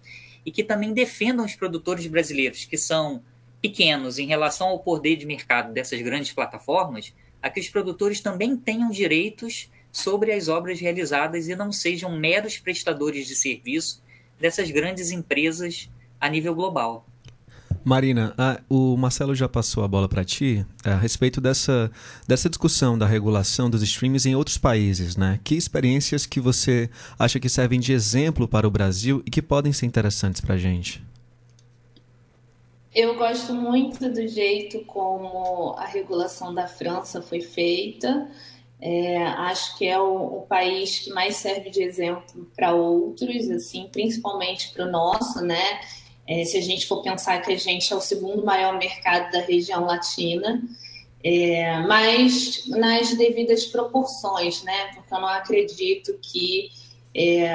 [0.45, 3.23] e que também defendam os produtores brasileiros, que são
[3.61, 8.55] pequenos em relação ao poder de mercado dessas grandes plataformas, a que os produtores também
[8.55, 14.01] tenham direitos sobre as obras realizadas e não sejam meros prestadores de serviço
[14.39, 17.05] dessas grandes empresas a nível global.
[17.83, 21.91] Marina, a, o Marcelo já passou a bola para ti a respeito dessa,
[22.27, 25.39] dessa discussão da regulação dos streams em outros países, né?
[25.43, 29.73] Que experiências que você acha que servem de exemplo para o Brasil e que podem
[29.73, 31.03] ser interessantes para a gente?
[32.93, 38.29] Eu gosto muito do jeito como a regulação da França foi feita.
[38.81, 43.87] É, acho que é o, o, país que mais serve de exemplo para outros, assim,
[43.91, 45.79] principalmente para o nosso, né?
[46.27, 49.41] É, se a gente for pensar que a gente é o segundo maior mercado da
[49.41, 50.62] região latina,
[51.23, 54.91] é, mas nas devidas proporções, né?
[54.95, 56.69] Porque eu não acredito que
[57.13, 57.53] é,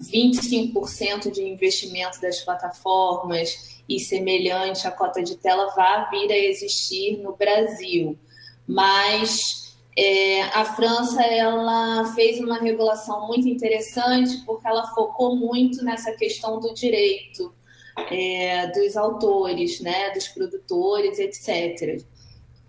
[0.00, 7.18] 25% de investimento das plataformas e semelhante à cota de tela vá vir a existir
[7.18, 8.18] no Brasil.
[8.66, 16.12] Mas é, a França ela fez uma regulação muito interessante porque ela focou muito nessa
[16.12, 17.54] questão do direito
[18.10, 22.02] é, dos autores, né, dos produtores, etc.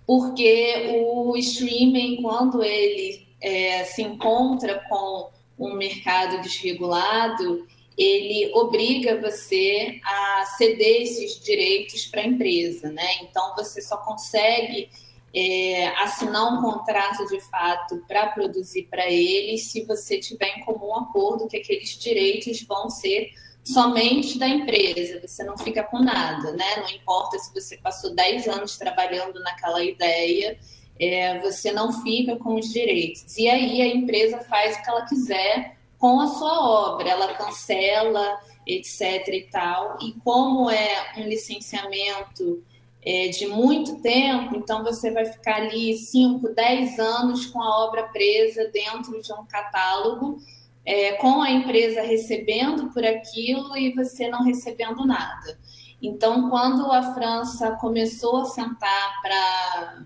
[0.05, 9.99] Porque o streaming, quando ele é, se encontra com um mercado desregulado, ele obriga você
[10.03, 13.07] a ceder esses direitos para a empresa, né?
[13.23, 14.87] Então você só consegue
[15.33, 20.95] é, assinar um contrato de fato para produzir para eles se você tiver em comum
[20.95, 23.31] acordo que aqueles direitos vão ser
[23.67, 26.77] somente da empresa, você não fica com nada, né?
[26.77, 30.57] Não importa se você passou 10 anos trabalhando naquela ideia,
[30.97, 33.37] é, você não fica com os direitos.
[33.37, 38.39] E aí a empresa faz o que ela quiser com a sua obra, ela cancela,
[38.65, 39.27] etc.
[39.27, 39.97] e tal.
[40.01, 42.63] E como é um licenciamento
[43.03, 48.03] é, de muito tempo, então você vai ficar ali 5, 10 anos com a obra
[48.03, 50.39] presa dentro de um catálogo
[50.87, 55.59] é, com a empresa recebendo por aquilo e você não recebendo nada.
[56.01, 60.05] Então, quando a França começou a sentar para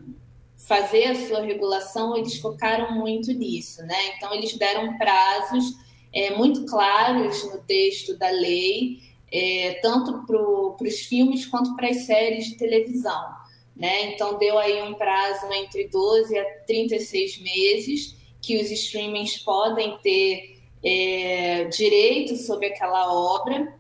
[0.58, 4.15] fazer a sua regulação, eles focaram muito nisso, né?
[4.15, 5.76] Então, eles deram prazos
[6.12, 12.06] é, muito claros no texto da lei, é, tanto para os filmes quanto para as
[12.08, 13.24] séries de televisão,
[13.76, 14.13] né?
[14.13, 20.50] Então, deu aí um prazo entre 12 a 36 meses que os streamings podem ter
[20.84, 23.76] é, direito sobre aquela obra,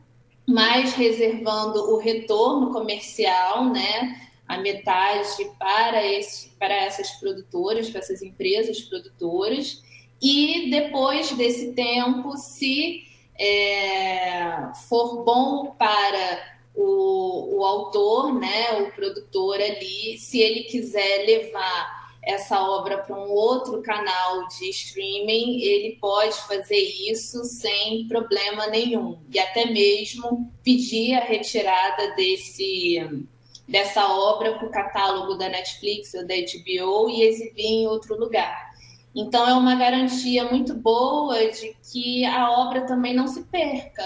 [0.47, 8.21] mas reservando o retorno comercial, né, a metade para, esse, para essas produtoras, para essas
[8.21, 9.81] empresas produtoras,
[10.21, 13.03] e depois desse tempo, se
[13.39, 22.00] é, for bom para o, o autor, né, o produtor ali, se ele quiser levar
[22.23, 26.79] essa obra para um outro canal de streaming, ele pode fazer
[27.09, 33.25] isso sem problema nenhum e até mesmo pedir a retirada desse
[33.67, 38.69] dessa obra para o catálogo da Netflix ou da HBO e exibir em outro lugar.
[39.15, 44.03] Então é uma garantia muito boa de que a obra também não se perca,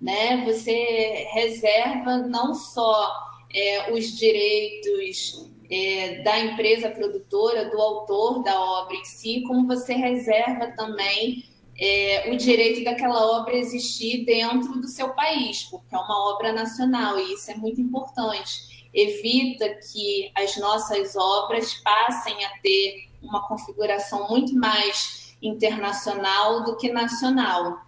[0.00, 0.44] né?
[0.44, 3.10] Você reserva não só
[3.54, 9.94] é, os direitos é, da empresa produtora, do autor da obra em si, como você
[9.94, 11.44] reserva também
[11.78, 17.18] é, o direito daquela obra existir dentro do seu país, porque é uma obra nacional
[17.18, 18.88] e isso é muito importante.
[18.94, 26.90] Evita que as nossas obras passem a ter uma configuração muito mais internacional do que
[26.90, 27.78] nacional.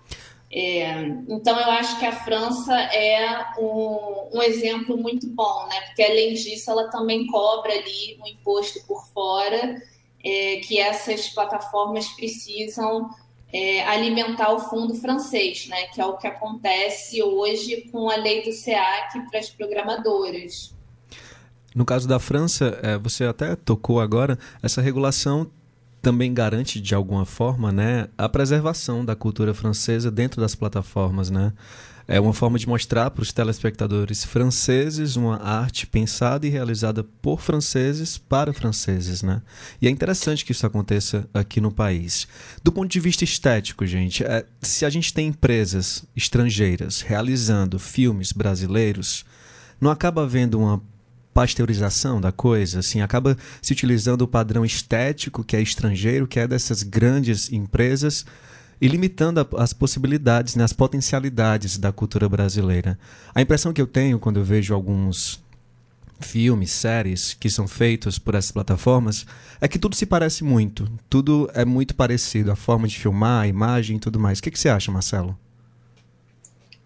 [0.50, 5.80] É, então, eu acho que a França é um, um, exemplo muito bom, né?
[5.86, 9.82] Porque, além disso, ela também cobra ali um imposto por fora
[10.24, 13.10] é, que essas plataformas precisam
[13.52, 15.86] é, alimentar o fundo francês, né?
[15.88, 20.74] Que é o que acontece hoje com a lei do SEAC para as programadoras.
[21.74, 25.50] No caso da França, é, você até tocou agora, essa regulação
[26.00, 31.52] também garante de alguma forma, né, a preservação da cultura francesa dentro das plataformas, né?
[32.10, 37.42] É uma forma de mostrar para os telespectadores franceses uma arte pensada e realizada por
[37.42, 39.42] franceses para franceses, né?
[39.78, 42.26] E é interessante que isso aconteça aqui no país.
[42.64, 48.32] Do ponto de vista estético, gente, é, se a gente tem empresas estrangeiras realizando filmes
[48.32, 49.26] brasileiros,
[49.78, 50.82] não acaba havendo uma
[51.38, 56.48] pasteurização da coisa, assim, acaba se utilizando o padrão estético que é estrangeiro, que é
[56.48, 58.26] dessas grandes empresas,
[58.80, 62.98] e limitando a, as possibilidades, né, as potencialidades da cultura brasileira.
[63.32, 65.40] A impressão que eu tenho quando eu vejo alguns
[66.18, 69.24] filmes, séries que são feitos por essas plataformas
[69.60, 73.46] é que tudo se parece muito, tudo é muito parecido, a forma de filmar, a
[73.46, 74.40] imagem e tudo mais.
[74.40, 75.38] O que, que você acha, Marcelo?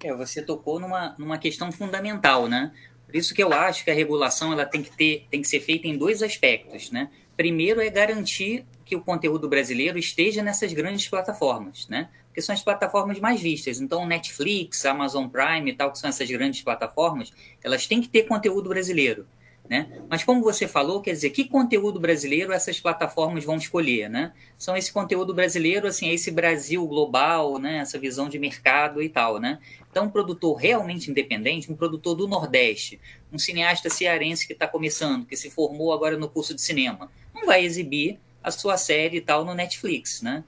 [0.04, 2.70] É, você tocou numa, numa questão fundamental, né?
[3.12, 5.60] Por isso que eu acho que a regulação ela tem que, ter, tem que ser
[5.60, 6.90] feita em dois aspectos.
[6.90, 7.10] Né?
[7.36, 12.08] Primeiro é garantir que o conteúdo brasileiro esteja nessas grandes plataformas, né?
[12.28, 13.82] porque são as plataformas mais vistas.
[13.82, 17.30] Então, Netflix, Amazon Prime e tal, que são essas grandes plataformas,
[17.62, 19.26] elas têm que ter conteúdo brasileiro.
[19.68, 19.88] Né?
[20.08, 24.32] Mas como você falou, quer dizer, que conteúdo brasileiro essas plataformas vão escolher, né?
[24.58, 27.78] São esse conteúdo brasileiro, assim, esse Brasil global, né?
[27.78, 29.60] Essa visão de mercado e tal, né?
[29.92, 32.98] Então, um produtor realmente independente, um produtor do Nordeste,
[33.30, 37.44] um cineasta cearense que está começando, que se formou agora no curso de cinema, não
[37.44, 40.42] vai exibir a sua série e tal no Netflix, né?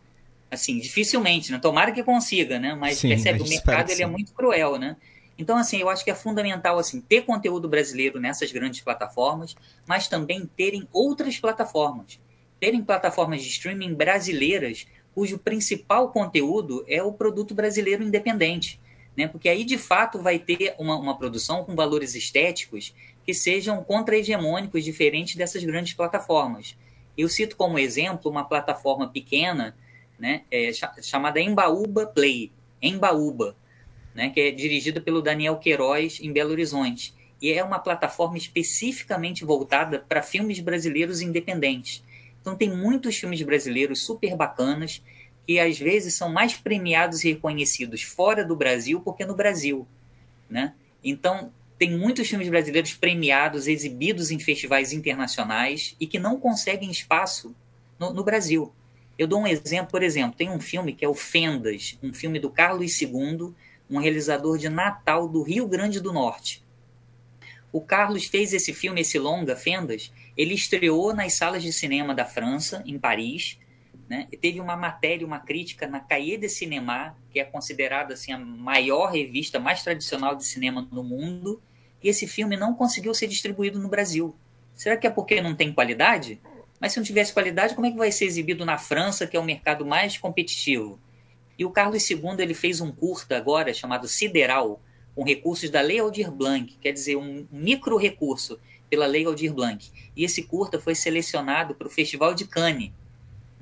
[0.50, 1.59] Assim, dificilmente, né?
[1.59, 2.74] Tomara que consiga, né?
[2.74, 4.96] Mas Sim, percebe, o mercado ele é muito cruel, né?
[5.37, 9.54] Então, assim, eu acho que é fundamental assim ter conteúdo brasileiro nessas grandes plataformas,
[9.87, 12.18] mas também terem outras plataformas,
[12.59, 18.80] terem plataformas de streaming brasileiras cujo principal conteúdo é o produto brasileiro independente,
[19.17, 19.29] né?
[19.29, 22.95] Porque aí de fato vai ter uma, uma produção com valores estéticos
[23.25, 26.77] que sejam contra-hegemônicos, diferentes dessas grandes plataformas.
[27.17, 29.77] Eu cito como exemplo uma plataforma pequena,
[30.19, 30.71] né, é,
[31.03, 32.53] chamada Embaúba Play,
[32.83, 33.57] Embaúba
[34.15, 37.12] né, que é dirigida pelo Daniel Queiroz em Belo Horizonte.
[37.43, 42.03] E é uma plataforma especificamente voltada para filmes brasileiros independentes.
[42.41, 45.03] Então tem muitos filmes brasileiros super bacanas
[45.47, 49.86] que às vezes são mais premiados e reconhecidos fora do Brasil porque no Brasil,
[50.49, 50.74] né?
[51.03, 57.55] Então tem muitos filmes brasileiros premiados, exibidos em festivais internacionais e que não conseguem espaço
[57.99, 58.72] no, no Brasil.
[59.18, 62.38] Eu dou um exemplo, por exemplo, tem um filme que é o Fendas, um filme
[62.38, 63.53] do Carlos II,
[63.88, 66.64] um realizador de Natal do Rio Grande do Norte.
[67.70, 72.24] O Carlos fez esse filme, esse longa, Fendas, ele estreou nas salas de cinema da
[72.24, 73.59] França, em Paris,
[74.15, 74.29] né?
[74.41, 79.11] Teve uma matéria, uma crítica na Cahiers de Cinema, que é considerada assim, a maior
[79.11, 81.61] revista mais tradicional de cinema no mundo,
[82.01, 84.37] e esse filme não conseguiu ser distribuído no Brasil.
[84.73, 86.41] Será que é porque não tem qualidade?
[86.81, 89.41] Mas se não tivesse qualidade, como é que vai ser exibido na França, que é
[89.41, 91.01] o mercado mais competitivo?
[91.59, 94.81] E o Carlos II ele fez um curta agora chamado Sideral,
[95.15, 99.91] com recursos da Lei Aldir Blanc, quer dizer, um micro recurso pela Lei Aldir Blanc.
[100.17, 102.93] E esse curta foi selecionado para o Festival de Cannes,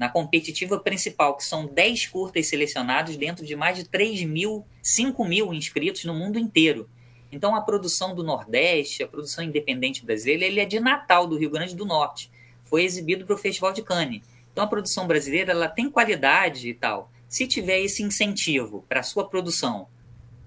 [0.03, 5.25] na competitiva principal, que são 10 curtas selecionados dentro de mais de 3 mil, 5
[5.25, 6.91] mil inscritos no mundo inteiro.
[7.31, 11.51] Então a produção do Nordeste, a produção independente brasileira, ele é de Natal, do Rio
[11.51, 12.29] Grande do Norte.
[12.65, 14.23] Foi exibido para o Festival de Cannes.
[14.51, 17.09] Então a produção brasileira ela tem qualidade e tal.
[17.29, 19.87] Se tiver esse incentivo para a sua produção,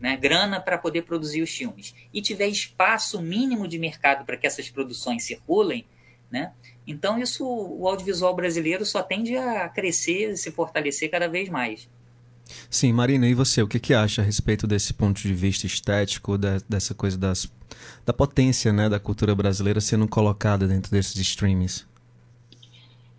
[0.01, 4.45] né, grana para poder produzir os filmes, e tiver espaço mínimo de mercado para que
[4.45, 5.85] essas produções circulem,
[6.31, 6.51] né,
[6.87, 11.89] então, isso, o audiovisual brasileiro só tende a crescer e se fortalecer cada vez mais.
[12.69, 16.37] Sim, Marina, e você, o que, que acha a respeito desse ponto de vista estético,
[16.37, 17.51] da, dessa coisa das,
[18.05, 21.87] da potência né, da cultura brasileira sendo colocada dentro desses streamings?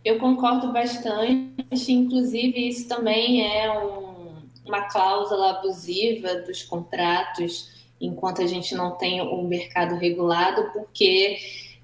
[0.04, 8.46] Eu concordo bastante, inclusive isso também é um, uma cláusula abusiva dos contratos enquanto a
[8.46, 11.38] gente não tem um mercado regulado, porque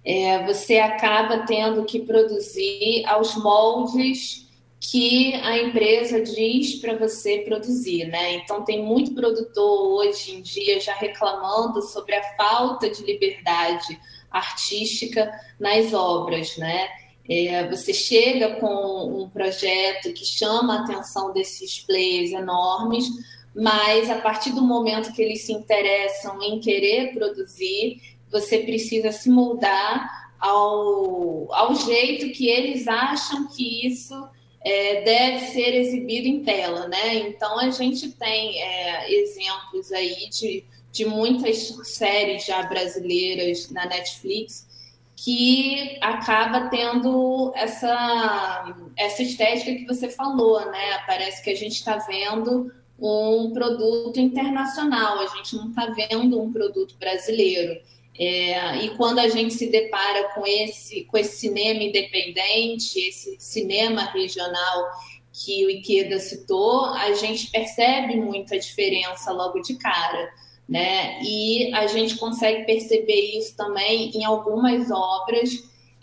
[0.04, 4.42] é, você acaba tendo que produzir aos moldes
[4.80, 8.34] que a empresa diz para você produzir, né?
[8.34, 13.96] Então tem muito produtor hoje em dia já reclamando sobre a falta de liberdade
[14.28, 15.30] artística
[15.60, 16.88] nas obras, né?
[17.30, 23.06] É, você chega com um projeto que chama a atenção desses players enormes,
[23.54, 28.00] mas a partir do momento que eles se interessam em querer produzir,
[28.32, 34.28] você precisa se moldar ao, ao jeito que eles acham que isso
[34.64, 37.16] é, deve ser exibido em tela, né?
[37.16, 44.66] Então a gente tem é, exemplos aí de, de muitas séries já brasileiras na Netflix
[45.16, 50.98] que acaba tendo essa, essa estética que você falou, né?
[51.06, 56.52] Parece que a gente está vendo um produto internacional, a gente não está vendo um
[56.52, 57.80] produto brasileiro.
[58.18, 64.04] É, e quando a gente se depara com esse, com esse cinema independente, esse cinema
[64.04, 64.90] regional
[65.32, 70.30] que o Ikeda citou, a gente percebe muita diferença logo de cara.
[70.68, 71.20] Né?
[71.22, 75.50] E a gente consegue perceber isso também em algumas obras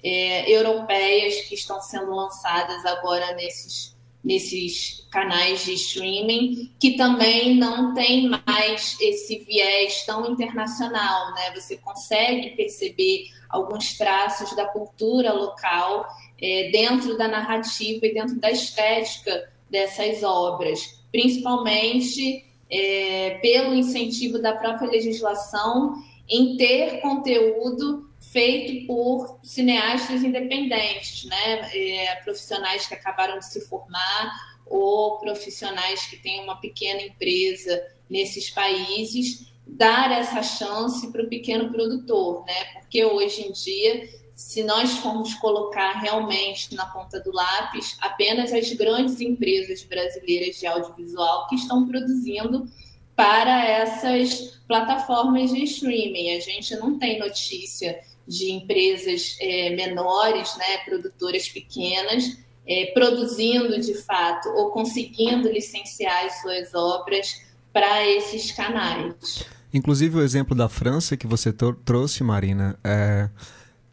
[0.04, 7.94] é, europeias que estão sendo lançadas agora nesses nesses canais de streaming que também não
[7.94, 11.52] tem mais esse viés tão internacional, né?
[11.56, 16.06] Você consegue perceber alguns traços da cultura local
[16.42, 24.54] é, dentro da narrativa e dentro da estética dessas obras, principalmente é, pelo incentivo da
[24.54, 25.96] própria legislação
[26.28, 31.70] em ter conteúdo feito por cineastas independentes, né?
[31.74, 34.32] É, profissionais que acabaram de se formar
[34.66, 41.72] ou profissionais que têm uma pequena empresa nesses países, dar essa chance para o pequeno
[41.72, 42.66] produtor, né?
[42.74, 48.72] Porque hoje em dia, se nós formos colocar realmente na ponta do lápis, apenas as
[48.74, 52.68] grandes empresas brasileiras de audiovisual que estão produzindo
[53.16, 56.38] para essas plataformas de streaming.
[56.38, 58.00] A gente não tem notícia
[58.30, 66.40] de empresas é, menores, né, produtoras pequenas, é, produzindo de fato ou conseguindo licenciar as
[66.40, 67.42] suas obras
[67.74, 69.44] para esses canais.
[69.74, 73.30] Inclusive o exemplo da França que você trouxe, Marina, é,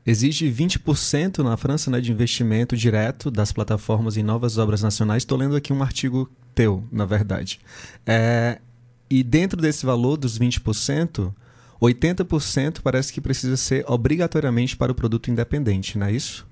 [0.05, 5.23] exige 20% na França né, de investimento direto das plataformas em novas obras nacionais.
[5.23, 7.59] Estou lendo aqui um artigo teu, na verdade.
[8.07, 8.61] É,
[9.09, 11.33] e dentro desse valor dos 20%,
[11.81, 16.47] 80% parece que precisa ser obrigatoriamente para o produto independente, não é isso?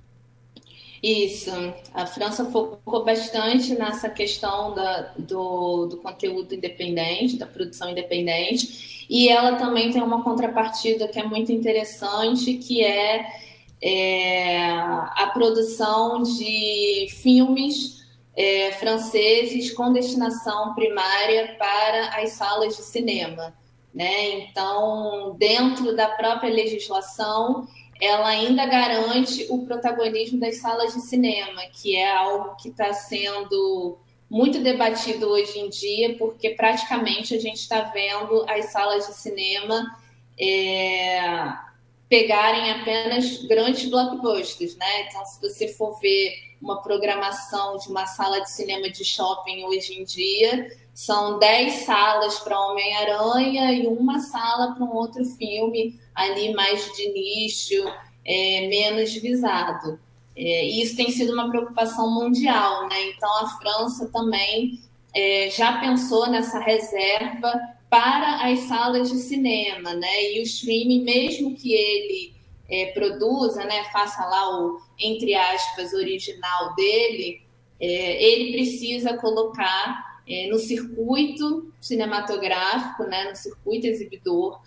[1.03, 1.51] Isso,
[1.93, 9.29] a França focou bastante nessa questão da, do, do conteúdo independente, da produção independente, e
[9.29, 13.27] ela também tem uma contrapartida que é muito interessante, que é,
[13.83, 18.03] é a produção de filmes
[18.35, 23.53] é, franceses com destinação primária para as salas de cinema.
[23.95, 24.41] Né?
[24.41, 27.69] Então, dentro da própria legislação,
[28.01, 33.99] ela ainda garante o protagonismo das salas de cinema, que é algo que está sendo
[34.29, 39.97] muito debatido hoje em dia, porque praticamente a gente está vendo as salas de cinema
[40.39, 41.53] é,
[42.09, 45.03] pegarem apenas grandes blockbusters, né?
[45.03, 50.01] Então, se você for ver uma programação de uma sala de cinema de shopping hoje
[50.01, 56.55] em dia, são 10 salas para Homem-Aranha e uma sala para um outro filme ali
[56.55, 57.85] mais de nicho,
[58.25, 59.99] é, menos visado.
[60.37, 63.09] É, isso tem sido uma preocupação mundial, né?
[63.11, 64.81] Então a França também
[65.13, 67.53] é, já pensou nessa reserva
[67.91, 70.33] para as salas de cinema, né?
[70.33, 72.35] E o streaming, mesmo que ele
[72.69, 77.43] é, produza, né, faça lá o entre aspas original dele,
[77.81, 84.61] é, ele precisa colocar é, no circuito cinematográfico, né, no circuito exibidor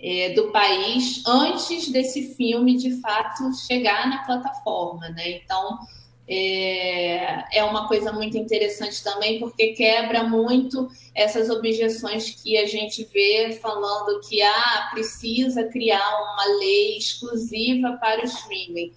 [0.00, 5.08] é, do país, antes desse filme de fato chegar na plataforma.
[5.10, 5.38] Né?
[5.38, 5.78] Então,
[6.26, 13.04] é, é uma coisa muito interessante também, porque quebra muito essas objeções que a gente
[13.12, 18.92] vê falando que ah, precisa criar uma lei exclusiva para o streaming.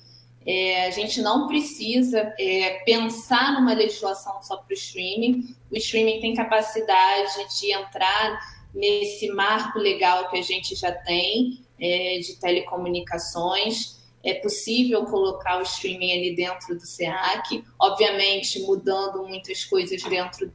[0.48, 5.54] É, a gente não precisa é, pensar numa legislação só para o streaming.
[5.70, 8.40] O streaming tem capacidade de entrar
[8.74, 13.98] nesse marco legal que a gente já tem é, de telecomunicações.
[14.24, 20.50] É possível colocar o streaming ali dentro do SEAC, obviamente mudando muitas coisas dentro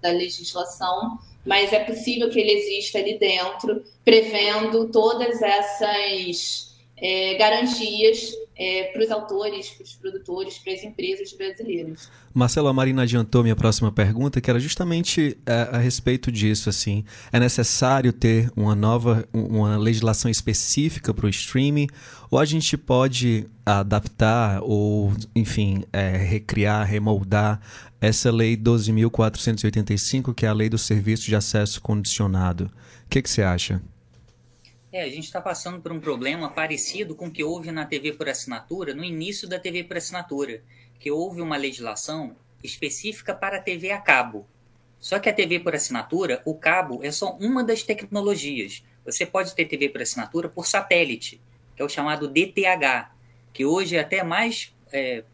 [0.00, 8.32] da legislação, mas é possível que ele exista ali dentro, prevendo todas essas é, garantias
[8.56, 12.08] é, para os autores, para os produtores, para as empresas brasileiras.
[12.32, 16.68] Marcelo, a Marina adiantou minha próxima pergunta, que era justamente a, é, a, respeito disso.
[16.68, 21.88] Assim, é necessário ter uma nova, uma legislação específica para o streaming,
[22.30, 27.60] ou a gente pode adaptar ou, enfim, é, recriar, remoldar
[28.00, 32.70] essa lei 12.485, que é a lei do serviço de acesso condicionado.
[33.06, 33.80] O que, que você acha?
[34.94, 38.12] É, a gente está passando por um problema parecido com o que houve na TV
[38.12, 40.62] por assinatura, no início da TV por assinatura,
[41.00, 44.46] que houve uma legislação específica para a TV a cabo.
[45.00, 48.84] Só que a TV por assinatura, o cabo é só uma das tecnologias.
[49.04, 51.42] Você pode ter TV por assinatura por satélite,
[51.74, 53.10] que é o chamado DTH,
[53.52, 55.24] que hoje é até mais é,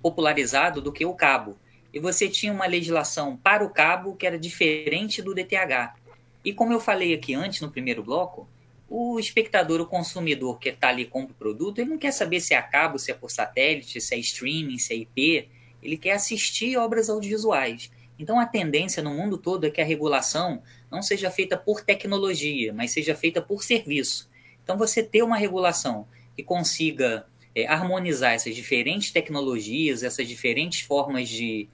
[0.00, 1.58] popularizado do que o cabo.
[1.92, 5.96] E você tinha uma legislação para o cabo que era diferente do DTH.
[6.44, 8.48] E como eu falei aqui antes, no primeiro bloco,
[8.88, 12.54] o espectador, o consumidor que está ali compra o produto, ele não quer saber se
[12.54, 15.48] é a cabo, se é por satélite, se é streaming, se é IP,
[15.82, 17.90] ele quer assistir obras audiovisuais.
[18.18, 22.72] Então a tendência no mundo todo é que a regulação não seja feita por tecnologia,
[22.72, 24.28] mas seja feita por serviço.
[24.64, 31.28] Então você ter uma regulação que consiga é, harmonizar essas diferentes tecnologias, essas diferentes formas
[31.28, 31.68] de,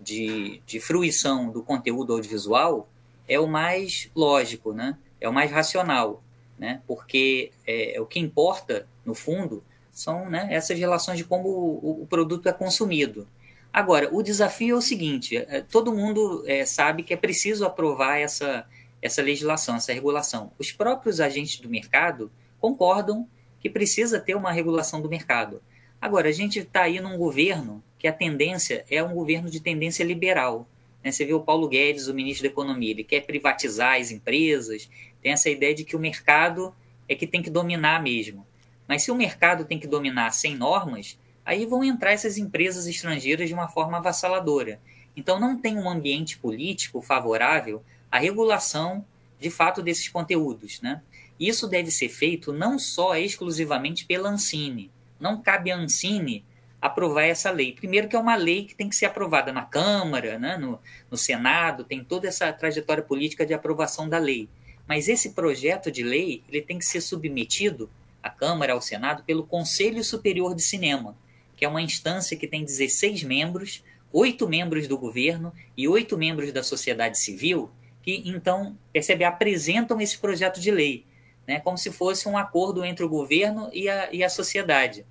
[0.00, 2.88] de, de fruição do conteúdo audiovisual
[3.28, 4.98] é o mais lógico, né?
[5.20, 6.22] é o mais racional
[6.58, 6.80] né?
[6.86, 12.06] Porque é, o que importa, no fundo, são né, essas relações de como o, o,
[12.06, 13.26] produto é consumido.
[13.72, 18.18] Agora, o desafio é o seguinte: é, todo mundo é, sabe que é preciso aprovar
[18.18, 18.66] essa,
[19.00, 20.52] essa legislação, essa regulação.
[20.58, 22.30] Os próprios agentes do mercado
[22.60, 23.26] concordam
[23.60, 25.62] que precisa ter uma regulação do mercado.
[26.00, 30.04] Agora, a gente está aí num governo que a tendência é um governo de tendência
[30.04, 30.68] liberal.
[31.02, 31.10] Né?
[31.10, 34.88] Você vê o Paulo Guedes, o ministro da Economia, ele quer privatizar as empresas,
[35.26, 36.72] tem essa ideia de que o mercado
[37.08, 38.46] é que tem que dominar mesmo.
[38.86, 43.48] Mas se o mercado tem que dominar sem normas, aí vão entrar essas empresas estrangeiras
[43.48, 44.80] de uma forma avassaladora.
[45.16, 49.04] Então não tem um ambiente político favorável à regulação
[49.40, 50.80] de fato desses conteúdos.
[50.80, 51.02] Né?
[51.40, 54.92] Isso deve ser feito não só exclusivamente pela Ancine.
[55.18, 56.44] Não cabe à Ancine
[56.80, 57.72] aprovar essa lei.
[57.72, 60.78] Primeiro que é uma lei que tem que ser aprovada na Câmara, né, no,
[61.10, 64.48] no Senado, tem toda essa trajetória política de aprovação da lei.
[64.86, 67.90] Mas esse projeto de lei ele tem que ser submetido
[68.22, 71.16] à Câmara, ao Senado, pelo Conselho Superior de Cinema,
[71.56, 73.82] que é uma instância que tem 16 membros,
[74.12, 77.70] oito membros do governo e oito membros da sociedade civil,
[78.02, 81.04] que então, percebe, apresentam esse projeto de lei,
[81.46, 85.04] né, como se fosse um acordo entre o governo e a, e a sociedade.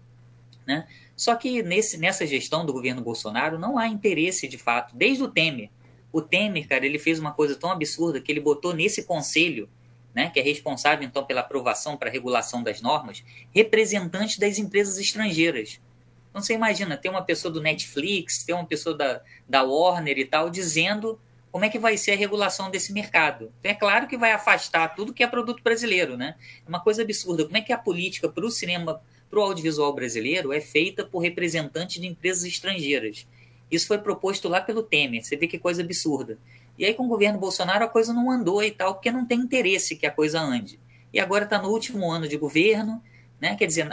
[0.66, 0.88] Né?
[1.16, 5.28] Só que nesse, nessa gestão do governo Bolsonaro não há interesse de fato, desde o
[5.28, 5.70] Temer.
[6.16, 9.68] O Temer, cara, ele fez uma coisa tão absurda que ele botou nesse conselho,
[10.14, 13.22] né, que é responsável então pela aprovação para regulação das normas,
[13.54, 15.82] representantes das empresas estrangeiras.
[16.30, 20.24] Então você imagina, ter uma pessoa do Netflix, ter uma pessoa da, da Warner e
[20.24, 21.20] tal, dizendo
[21.52, 23.52] como é que vai ser a regulação desse mercado.
[23.60, 26.36] Então, é claro que vai afastar tudo que é produto brasileiro, né?
[26.66, 27.44] É uma coisa absurda.
[27.44, 31.20] Como é que a política para o cinema, para o audiovisual brasileiro é feita por
[31.20, 33.28] representantes de empresas estrangeiras?
[33.70, 35.24] Isso foi proposto lá pelo Temer.
[35.24, 36.38] Você vê que coisa absurda.
[36.78, 39.40] E aí, com o governo Bolsonaro, a coisa não andou e tal, porque não tem
[39.40, 40.80] interesse que a coisa ande.
[41.14, 43.02] E agora está no último ano de governo,
[43.40, 43.56] né?
[43.56, 43.88] Quer dizer,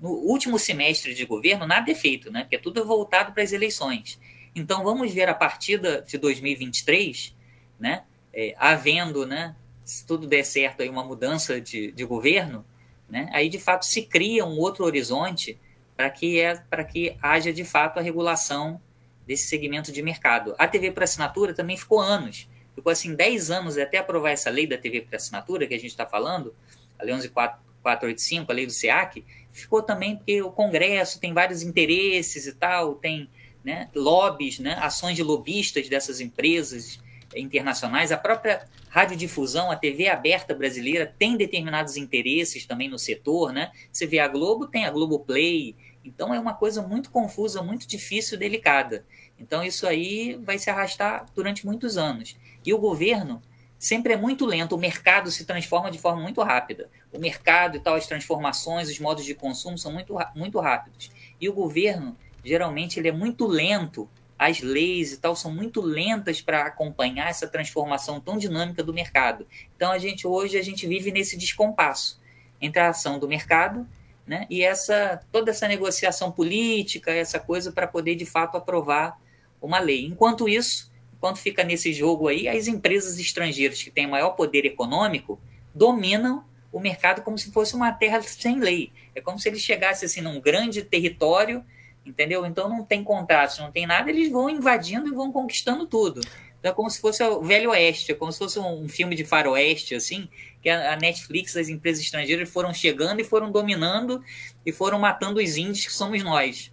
[0.00, 2.42] no último semestre de governo, nada é feito, né?
[2.42, 4.18] Porque tudo é voltado para as eleições.
[4.54, 7.34] Então vamos ver a partida de 2023,
[7.78, 8.04] né?
[8.32, 9.54] É, havendo, né?
[9.84, 12.64] Se tudo der certo aí uma mudança de, de governo,
[13.08, 13.28] né?
[13.32, 15.58] Aí de fato se cria um outro horizonte
[15.96, 18.80] para que é para que haja de fato a regulação
[19.26, 20.54] desse segmento de mercado.
[20.58, 24.66] A TV por assinatura também ficou anos, ficou assim 10 anos até aprovar essa lei
[24.66, 26.54] da TV por assinatura que a gente está falando,
[26.98, 32.46] a Lei 11485, a lei do SEAC, ficou também porque o Congresso tem vários interesses
[32.46, 33.28] e tal, tem
[33.64, 37.00] né, lobbies, né, ações de lobistas dessas empresas
[37.34, 38.12] internacionais.
[38.12, 43.52] A própria radiodifusão, a TV aberta brasileira, tem determinados interesses também no setor.
[43.52, 43.70] Né?
[43.90, 45.74] Você vê a Globo, tem a Globoplay.
[46.04, 49.04] Então é uma coisa muito confusa, muito difícil, delicada.
[49.38, 52.36] Então isso aí vai se arrastar durante muitos anos.
[52.64, 53.42] E o governo
[53.78, 56.88] sempre é muito lento, o mercado se transforma de forma muito rápida.
[57.12, 61.10] O mercado e tal, as transformações, os modos de consumo são muito, muito rápidos.
[61.40, 66.40] E o governo geralmente ele é muito lento, as leis e tal são muito lentas
[66.40, 69.46] para acompanhar essa transformação tão dinâmica do mercado.
[69.76, 72.20] Então a gente hoje a gente vive nesse descompasso
[72.60, 73.86] entre a ação do mercado,
[74.26, 79.20] né, e essa toda essa negociação política, essa coisa para poder de fato aprovar
[79.60, 80.06] uma lei.
[80.06, 85.40] Enquanto isso, enquanto fica nesse jogo aí, as empresas estrangeiras que têm maior poder econômico
[85.74, 88.92] dominam o mercado como se fosse uma terra sem lei.
[89.14, 91.64] É como se eles chegassem assim num grande território
[92.04, 92.44] entendeu?
[92.44, 96.20] Então não tem contratos, não tem nada, eles vão invadindo e vão conquistando tudo.
[96.58, 99.24] Então é como se fosse o Velho Oeste, é como se fosse um filme de
[99.24, 100.28] faroeste, assim,
[100.62, 104.22] que a Netflix, as empresas estrangeiras foram chegando e foram dominando
[104.64, 106.70] e foram matando os índios que somos nós.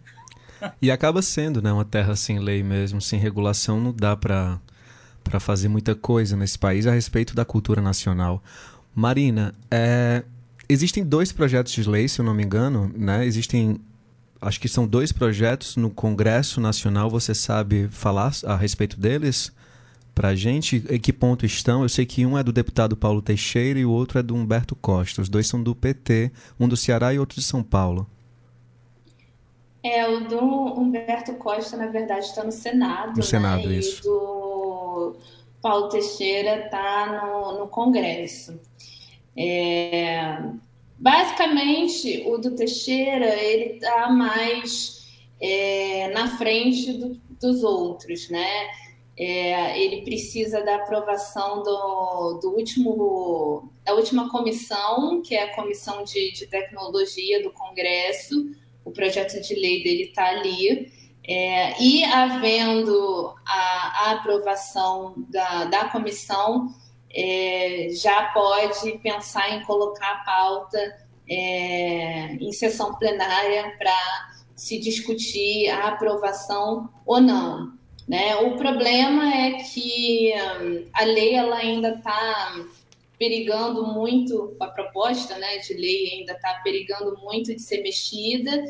[0.82, 4.60] E acaba sendo, né, uma terra sem lei mesmo, sem regulação, não dá para
[5.22, 8.42] para fazer muita coisa nesse país a respeito da cultura nacional.
[8.96, 10.24] Marina, é,
[10.68, 13.26] existem dois projetos de lei, se eu não me engano, né?
[13.26, 13.80] Existem
[14.42, 17.10] acho que são dois projetos no Congresso Nacional.
[17.10, 19.52] Você sabe falar a respeito deles
[20.14, 20.84] para a gente?
[20.90, 21.84] Em que ponto estão?
[21.84, 24.76] Eu sei que um é do deputado Paulo Teixeira e o outro é do Humberto
[24.76, 25.22] Costa.
[25.22, 28.08] Os dois são do PT, um do Ceará e outro de São Paulo.
[29.82, 33.16] É, o do Humberto Costa, na verdade, está no Senado.
[33.16, 33.76] No Senado, né?
[33.76, 34.02] isso.
[34.02, 35.16] E do
[35.62, 38.60] Paulo Teixeira está no, no Congresso.
[39.38, 40.38] É,
[41.00, 45.08] Basicamente, o do Teixeira ele está mais
[45.40, 48.68] é, na frente do, dos outros, né?
[49.20, 56.06] É, ele precisa da aprovação do, do último, da última comissão, que é a Comissão
[56.06, 58.50] de, de Tecnologia do Congresso.
[58.86, 60.90] O projeto de lei dele está ali.
[61.28, 66.74] É, e havendo a, a aprovação da, da comissão,
[67.14, 70.98] é, já pode pensar em colocar a pauta
[71.30, 77.79] é, em sessão plenária para se discutir a aprovação ou não.
[78.10, 78.36] Né?
[78.38, 82.56] O problema é que hum, a lei ela ainda está
[83.20, 88.66] perigando muito, a proposta né, de lei ainda está perigando muito de ser mexida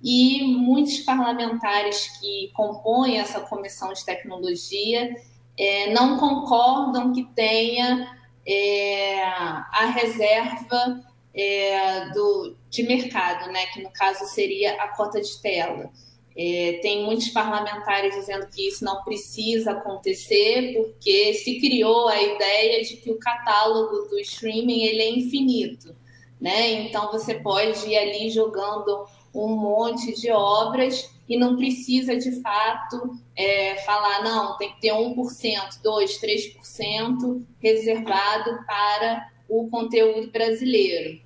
[0.00, 5.12] e muitos parlamentares que compõem essa comissão de tecnologia
[5.58, 8.16] é, não concordam que tenha
[8.46, 15.42] é, a reserva é, do, de mercado, né, que no caso seria a cota de
[15.42, 15.90] tela.
[16.36, 22.82] É, tem muitos parlamentares dizendo que isso não precisa acontecer porque se criou a ideia
[22.82, 25.94] de que o catálogo do streaming ele é infinito,
[26.40, 26.72] né?
[26.72, 33.16] Então você pode ir ali jogando um monte de obras e não precisa de fato
[33.36, 41.23] é, falar, não, tem que ter 1%, 2%, 3% reservado para o conteúdo brasileiro.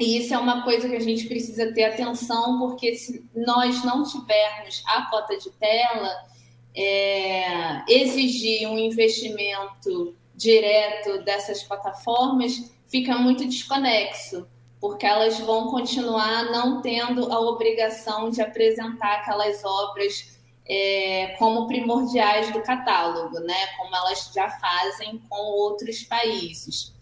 [0.00, 4.02] E isso é uma coisa que a gente precisa ter atenção, porque se nós não
[4.02, 6.10] tivermos a cota de tela,
[6.74, 14.46] é, exigir um investimento direto dessas plataformas fica muito desconexo
[14.80, 22.50] porque elas vão continuar não tendo a obrigação de apresentar aquelas obras é, como primordiais
[22.52, 23.66] do catálogo, né?
[23.76, 26.94] Como elas já fazem com outros países.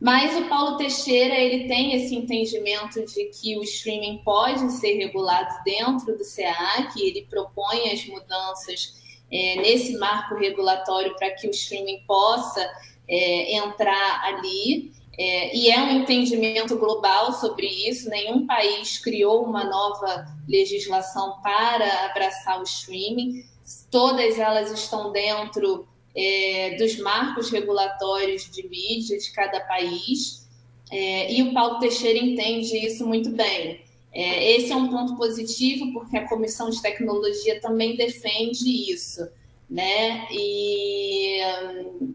[0.00, 5.62] Mas o Paulo Teixeira ele tem esse entendimento de que o streaming pode ser regulado
[5.62, 8.94] dentro do SEAC, ele propõe as mudanças
[9.30, 12.66] é, nesse marco regulatório para que o streaming possa
[13.06, 14.90] é, entrar ali.
[15.18, 18.08] É, e é um entendimento global sobre isso.
[18.08, 23.44] Nenhum país criou uma nova legislação para abraçar o streaming.
[23.90, 25.86] Todas elas estão dentro
[26.16, 30.48] é, dos marcos regulatórios de mídia de cada país.
[30.90, 33.80] É, e o Paulo Teixeira entende isso muito bem.
[34.12, 39.26] É, esse é um ponto positivo, porque a Comissão de Tecnologia também defende isso.
[39.68, 40.26] Né?
[40.32, 41.40] E
[41.86, 42.14] hum,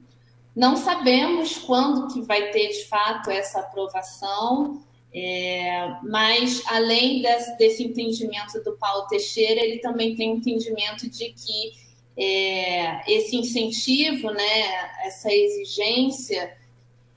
[0.55, 4.83] não sabemos quando que vai ter de fato essa aprovação,
[5.13, 11.29] é, mas além desse, desse, entendimento do Paulo Teixeira, ele também tem o entendimento de
[11.29, 11.84] que
[12.17, 16.55] é, esse incentivo, né, essa exigência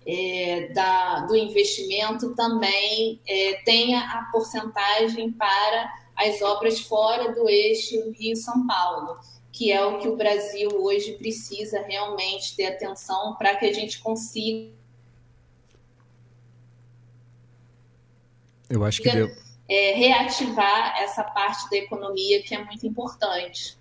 [0.06, 8.10] é, da, do investimento também é, tenha a porcentagem para as obras fora do eixo
[8.10, 9.18] Rio-São Paulo,
[9.52, 14.00] que é o que o Brasil hoje precisa realmente ter atenção para que a gente
[14.00, 14.72] consiga.
[18.68, 19.30] Eu acho que deu.
[19.68, 23.77] É, reativar essa parte da economia que é muito importante.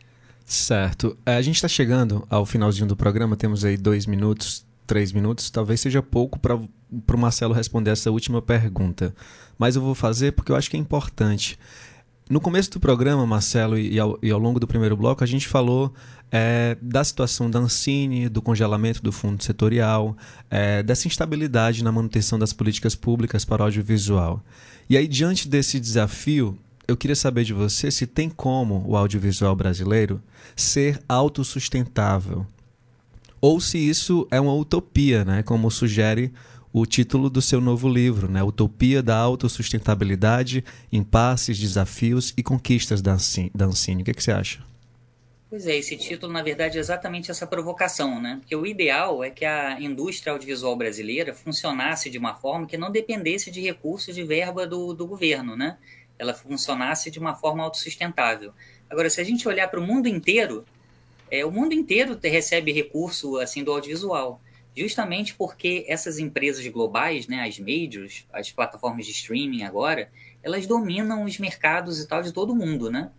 [0.50, 1.18] Certo.
[1.26, 5.50] É, a gente está chegando ao finalzinho do programa, temos aí dois minutos, três minutos.
[5.50, 9.14] Talvez seja pouco para o Marcelo responder essa última pergunta.
[9.58, 11.60] Mas eu vou fazer porque eu acho que é importante.
[12.30, 15.50] No começo do programa, Marcelo, e ao, e ao longo do primeiro bloco, a gente
[15.50, 15.94] falou
[16.32, 20.16] é, da situação da Ancine, do congelamento do fundo setorial,
[20.50, 24.42] é, dessa instabilidade na manutenção das políticas públicas para o audiovisual.
[24.90, 26.58] E aí, diante desse desafio,
[26.88, 30.22] eu queria saber de você se tem como o audiovisual brasileiro
[30.56, 32.46] ser autossustentável.
[33.42, 35.44] Ou se isso é uma utopia, né?
[35.44, 36.34] como sugere
[36.72, 38.44] o título do seu novo livro, né?
[38.44, 44.02] Utopia da Autossustentabilidade, Impasses, Desafios e Conquistas da Ancine.
[44.02, 44.60] O que, é que você acha?
[45.50, 48.38] Pois é, esse título, na verdade, é exatamente essa provocação, né?
[48.42, 52.92] Porque o ideal é que a indústria audiovisual brasileira funcionasse de uma forma que não
[52.92, 55.78] dependesse de recursos de verba do, do governo, né?
[56.18, 58.54] Ela funcionasse de uma forma autossustentável.
[58.90, 60.66] Agora, se a gente olhar para o mundo inteiro,
[61.30, 64.42] é, o mundo inteiro recebe recurso assim do audiovisual,
[64.76, 70.10] justamente porque essas empresas globais, né, as majors, as plataformas de streaming agora,
[70.44, 73.12] elas dominam os mercados e tal de todo mundo, né?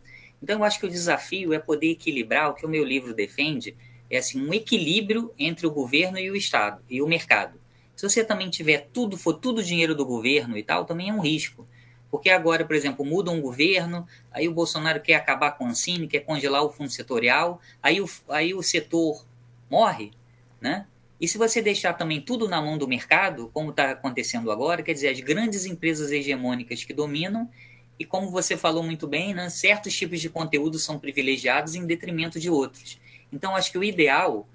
[0.43, 3.77] Então, eu acho que o desafio é poder equilibrar o que o meu livro defende,
[4.11, 7.59] é assim um equilíbrio entre o governo e o Estado e o mercado.
[7.95, 11.21] Se você também tiver tudo, for tudo dinheiro do governo e tal, também é um
[11.21, 11.67] risco.
[12.11, 16.09] Porque agora, por exemplo, muda um governo, aí o Bolsonaro quer acabar com a Ancine,
[16.09, 19.25] quer congelar o fundo setorial, aí o, aí o setor
[19.71, 20.13] morre,
[20.61, 20.87] né?
[21.21, 24.93] E se você deixar também tudo na mão do mercado, como está acontecendo agora, quer
[24.93, 27.51] dizer, as grandes empresas hegemônicas que dominam,
[27.99, 32.39] e como você falou muito bem, né, certos tipos de conteúdo são privilegiados em detrimento
[32.39, 33.01] de outros.
[33.33, 34.47] Então, acho que o ideal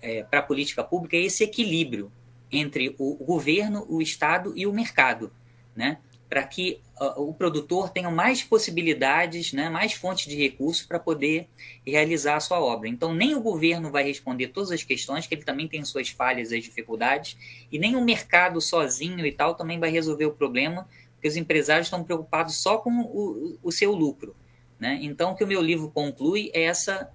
[0.00, 2.10] é, para a política pública é esse equilíbrio
[2.50, 5.32] entre o governo, o Estado e o mercado,
[5.74, 5.98] né?
[6.32, 11.46] Para que uh, o produtor tenha mais possibilidades, né, mais fontes de recursos para poder
[11.86, 12.88] realizar a sua obra.
[12.88, 16.50] Então, nem o governo vai responder todas as questões, que ele também tem suas falhas
[16.50, 17.36] e dificuldades,
[17.70, 21.88] e nem o mercado sozinho e tal também vai resolver o problema, porque os empresários
[21.88, 24.34] estão preocupados só com o, o seu lucro.
[24.80, 25.00] Né?
[25.02, 27.10] Então, o que o meu livro conclui é essa,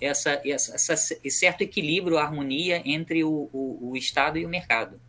[0.00, 5.00] essa, essa esse certo equilíbrio, harmonia entre o, o, o Estado e o mercado.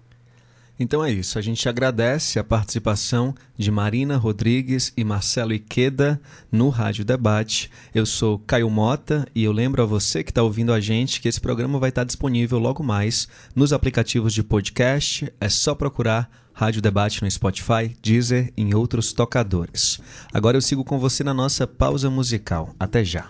[0.80, 1.38] Então é isso.
[1.38, 6.20] A gente agradece a participação de Marina Rodrigues e Marcelo Iqueda
[6.52, 7.70] no Rádio Debate.
[7.94, 11.28] Eu sou Caio Mota e eu lembro a você que está ouvindo a gente que
[11.28, 15.32] esse programa vai estar disponível logo mais nos aplicativos de podcast.
[15.40, 20.00] É só procurar Rádio Debate no Spotify, Deezer e em outros tocadores.
[20.34, 22.76] Agora eu sigo com você na nossa pausa musical.
[22.80, 23.30] Até já.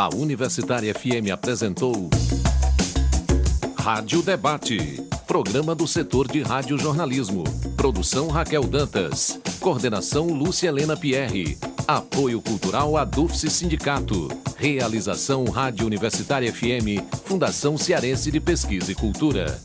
[0.00, 2.08] A Universitária FM apresentou
[3.76, 7.44] Rádio Debate, programa do setor de radiojornalismo.
[7.76, 9.38] Produção Raquel Dantas.
[9.60, 11.58] Coordenação Lúcia Helena Pierre.
[11.86, 14.28] Apoio Cultural Adufse Sindicato.
[14.56, 19.60] Realização Rádio Universitária FM, Fundação Cearense de Pesquisa e Cultura.